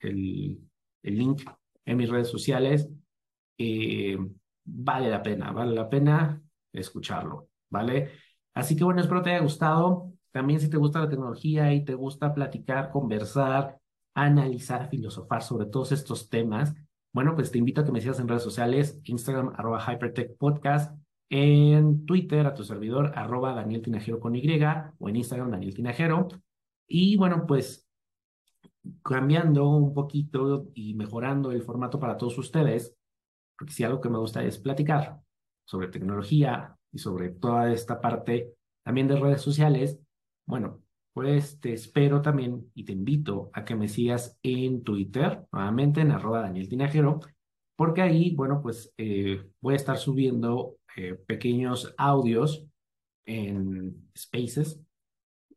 el, 0.00 0.58
el, 1.04 1.16
link 1.16 1.42
en 1.84 1.96
mis 1.96 2.10
redes 2.10 2.28
sociales. 2.28 2.88
Eh, 3.56 4.18
vale 4.64 5.10
la 5.10 5.22
pena, 5.22 5.52
vale 5.52 5.76
la 5.76 5.88
pena 5.88 6.42
escucharlo, 6.72 7.50
¿vale? 7.70 8.10
Así 8.52 8.74
que 8.74 8.82
bueno, 8.82 9.00
espero 9.00 9.22
te 9.22 9.30
haya 9.30 9.44
gustado. 9.44 10.12
También 10.32 10.58
si 10.58 10.68
te 10.68 10.76
gusta 10.76 11.02
la 11.02 11.08
tecnología 11.08 11.72
y 11.72 11.84
te 11.84 11.94
gusta 11.94 12.34
platicar, 12.34 12.90
conversar, 12.90 13.78
analizar, 14.16 14.88
filosofar 14.88 15.42
sobre 15.42 15.66
todos 15.66 15.92
estos 15.92 16.28
temas, 16.28 16.74
bueno, 17.12 17.34
pues 17.34 17.50
te 17.50 17.58
invito 17.58 17.80
a 17.80 17.84
que 17.84 17.92
me 17.92 18.00
sigas 18.00 18.18
en 18.18 18.28
redes 18.28 18.42
sociales, 18.42 19.00
Instagram, 19.04 19.52
arroba 19.56 19.80
Hypertech 19.80 20.36
Podcast, 20.36 20.98
en 21.28 22.06
Twitter, 22.06 22.46
a 22.46 22.54
tu 22.54 22.64
servidor, 22.64 23.12
arroba 23.14 23.54
Daniel 23.54 23.82
Tinajero 23.82 24.18
con 24.18 24.34
Y, 24.34 24.46
o 24.98 25.08
en 25.08 25.16
Instagram, 25.16 25.50
Daniel 25.50 25.74
Tinajero. 25.74 26.28
Y 26.86 27.16
bueno, 27.16 27.46
pues 27.46 27.88
cambiando 29.02 29.68
un 29.68 29.92
poquito 29.92 30.68
y 30.74 30.94
mejorando 30.94 31.52
el 31.52 31.62
formato 31.62 31.98
para 31.98 32.16
todos 32.16 32.38
ustedes, 32.38 32.96
porque 33.58 33.72
si 33.72 33.84
algo 33.84 34.00
que 34.00 34.08
me 34.08 34.18
gusta 34.18 34.42
es 34.44 34.58
platicar 34.58 35.20
sobre 35.64 35.88
tecnología 35.88 36.76
y 36.92 36.98
sobre 36.98 37.30
toda 37.30 37.72
esta 37.72 38.00
parte 38.00 38.54
también 38.84 39.08
de 39.08 39.16
redes 39.16 39.42
sociales, 39.42 39.98
bueno, 40.46 40.82
pues 41.16 41.58
te 41.60 41.72
espero 41.72 42.20
también 42.20 42.70
y 42.74 42.84
te 42.84 42.92
invito 42.92 43.48
a 43.54 43.64
que 43.64 43.74
me 43.74 43.88
sigas 43.88 44.38
en 44.42 44.84
Twitter, 44.84 45.46
nuevamente 45.50 46.02
en 46.02 46.10
arroba 46.10 46.42
Daniel 46.42 46.68
Tinajero, 46.68 47.20
porque 47.74 48.02
ahí, 48.02 48.34
bueno, 48.34 48.60
pues 48.60 48.92
eh, 48.98 49.42
voy 49.62 49.72
a 49.72 49.76
estar 49.76 49.96
subiendo 49.96 50.76
eh, 50.94 51.14
pequeños 51.14 51.94
audios 51.96 52.66
en 53.24 54.10
Spaces 54.14 54.78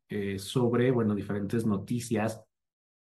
eh, 0.08 0.40
sobre, 0.40 0.92
bueno, 0.92 1.14
diferentes 1.14 1.66
noticias 1.66 2.42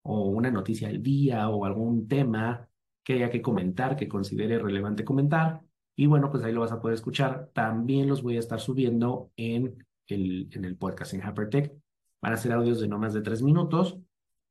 o 0.04 0.28
una 0.28 0.52
noticia 0.52 0.86
del 0.86 1.02
día 1.02 1.48
o 1.48 1.64
algún 1.64 2.06
tema 2.06 2.68
que 3.02 3.14
haya 3.14 3.30
que 3.30 3.42
comentar, 3.42 3.96
que 3.96 4.06
considere 4.06 4.60
relevante 4.60 5.04
comentar. 5.04 5.60
Y 5.96 6.06
bueno, 6.06 6.30
pues 6.30 6.44
ahí 6.44 6.52
lo 6.52 6.60
vas 6.60 6.70
a 6.70 6.80
poder 6.80 6.94
escuchar. 6.94 7.50
También 7.52 8.08
los 8.08 8.22
voy 8.22 8.36
a 8.36 8.40
estar 8.40 8.60
subiendo 8.60 9.32
en 9.34 9.84
el, 10.06 10.48
en 10.52 10.64
el 10.64 10.76
podcast 10.76 11.14
en 11.14 11.22
Hypertech 11.22 11.83
Van 12.24 12.32
a 12.32 12.38
ser 12.38 12.52
audios 12.52 12.80
de 12.80 12.88
no 12.88 12.98
más 12.98 13.12
de 13.12 13.20
tres 13.20 13.42
minutos, 13.42 13.98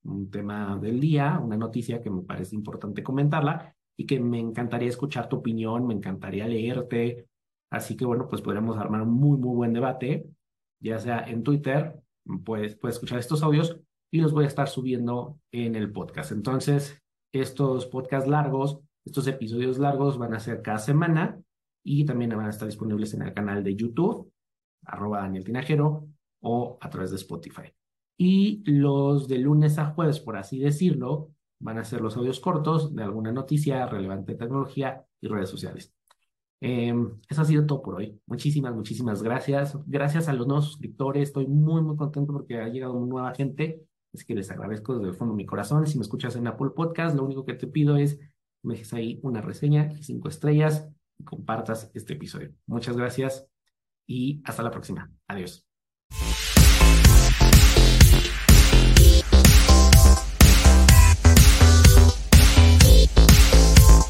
un 0.03 0.29
tema 0.29 0.77
del 0.77 0.99
día, 0.99 1.39
una 1.43 1.57
noticia 1.57 2.03
que 2.03 2.12
me 2.12 2.21
parece 2.21 2.55
importante 2.55 3.01
comentarla 3.01 3.75
y 3.97 4.05
que 4.05 4.19
me 4.19 4.39
encantaría 4.39 4.89
escuchar 4.89 5.27
tu 5.27 5.38
opinión, 5.38 5.88
me 5.88 5.95
encantaría 5.95 6.47
leerte. 6.47 7.25
Así 7.71 7.97
que 7.97 8.05
bueno, 8.05 8.27
pues 8.27 8.43
podremos 8.43 8.77
armar 8.77 9.01
un 9.01 9.09
muy, 9.09 9.39
muy 9.39 9.55
buen 9.55 9.73
debate, 9.73 10.27
ya 10.79 10.99
sea 10.99 11.21
en 11.27 11.41
Twitter, 11.41 11.99
puedes, 12.45 12.75
puedes 12.75 12.97
escuchar 12.97 13.17
estos 13.17 13.41
audios 13.41 13.75
y 14.12 14.21
los 14.21 14.33
voy 14.33 14.43
a 14.43 14.49
estar 14.49 14.69
subiendo 14.69 15.39
en 15.51 15.75
el 15.75 15.91
podcast. 15.91 16.31
Entonces, 16.31 17.01
estos 17.31 17.88
podcasts 17.88 18.29
largos, 18.29 18.81
estos 19.03 19.25
episodios 19.25 19.79
largos 19.79 20.19
van 20.19 20.36
a 20.36 20.39
ser 20.39 20.62
cada 20.62 20.77
semana 20.77 21.41
y 21.83 22.05
también 22.05 22.38
van 22.38 22.45
a 22.45 22.51
estar 22.51 22.67
disponibles 22.67 23.15
en 23.15 23.23
el 23.23 23.33
canal 23.33 23.63
de 23.63 23.75
YouTube, 23.75 24.31
arroba 24.86 25.21
Daniel 25.21 25.43
Tinajero, 25.43 26.07
o 26.43 26.77
a 26.79 26.89
través 26.89 27.10
de 27.10 27.17
Spotify. 27.17 27.73
Y 28.17 28.63
los 28.69 29.27
de 29.27 29.39
lunes 29.39 29.79
a 29.79 29.88
jueves, 29.88 30.19
por 30.19 30.38
así 30.38 30.60
decirlo, 30.60 31.32
van 31.60 31.79
a 31.79 31.84
ser 31.84 32.01
los 32.01 32.15
audios 32.17 32.39
cortos 32.39 32.93
de 32.93 33.03
alguna 33.03 33.32
noticia 33.32 33.88
relevante 33.88 34.34
de 34.34 34.38
tecnología 34.38 35.06
y 35.19 35.27
redes 35.27 35.49
sociales. 35.49 35.93
Em, 36.62 37.19
eso 37.27 37.41
ha 37.41 37.45
sido 37.45 37.65
todo 37.65 37.82
por 37.82 37.95
hoy. 37.95 38.19
Muchísimas, 38.25 38.73
muchísimas 38.73 39.23
gracias. 39.23 39.77
Gracias 39.86 40.29
a 40.29 40.34
los 40.34 40.47
nuevos 40.47 40.65
suscriptores. 40.65 41.29
Estoy 41.29 41.47
muy, 41.47 41.82
muy 41.82 41.97
contento 41.97 42.32
porque 42.34 42.60
ha 42.60 42.67
llegado 42.67 42.93
nueva 42.99 43.34
gente. 43.34 43.86
Así 44.13 44.25
que 44.25 44.36
les 44.36 44.51
agradezco 44.51 44.95
desde 44.95 45.10
el 45.10 45.15
fondo 45.15 45.34
de 45.34 45.38
mi 45.38 45.45
corazón. 45.45 45.88
Si 45.88 45.97
me 45.97 46.03
escuchas 46.03 46.36
en 46.36 46.47
Apple 46.47 46.69
Podcast, 46.75 47.15
lo 47.15 47.25
único 47.25 47.45
que 47.45 47.56
te 47.56 47.67
pido 47.67 47.97
es 47.97 48.19
me 48.62 48.75
dejes 48.75 48.93
ahí 48.93 49.19
una 49.23 49.41
reseña 49.41 49.91
y 49.91 50.03
cinco 50.03 50.29
estrellas 50.29 50.88
y 51.17 51.23
compartas 51.23 51.91
este 51.93 52.13
episodio. 52.13 52.53
Muchas 52.65 52.95
gracias 52.95 53.47
y 54.08 54.41
hasta 54.45 54.63
la 54.63 54.71
próxima. 54.71 55.12
Adiós. 55.27 55.72
you 56.21 56.53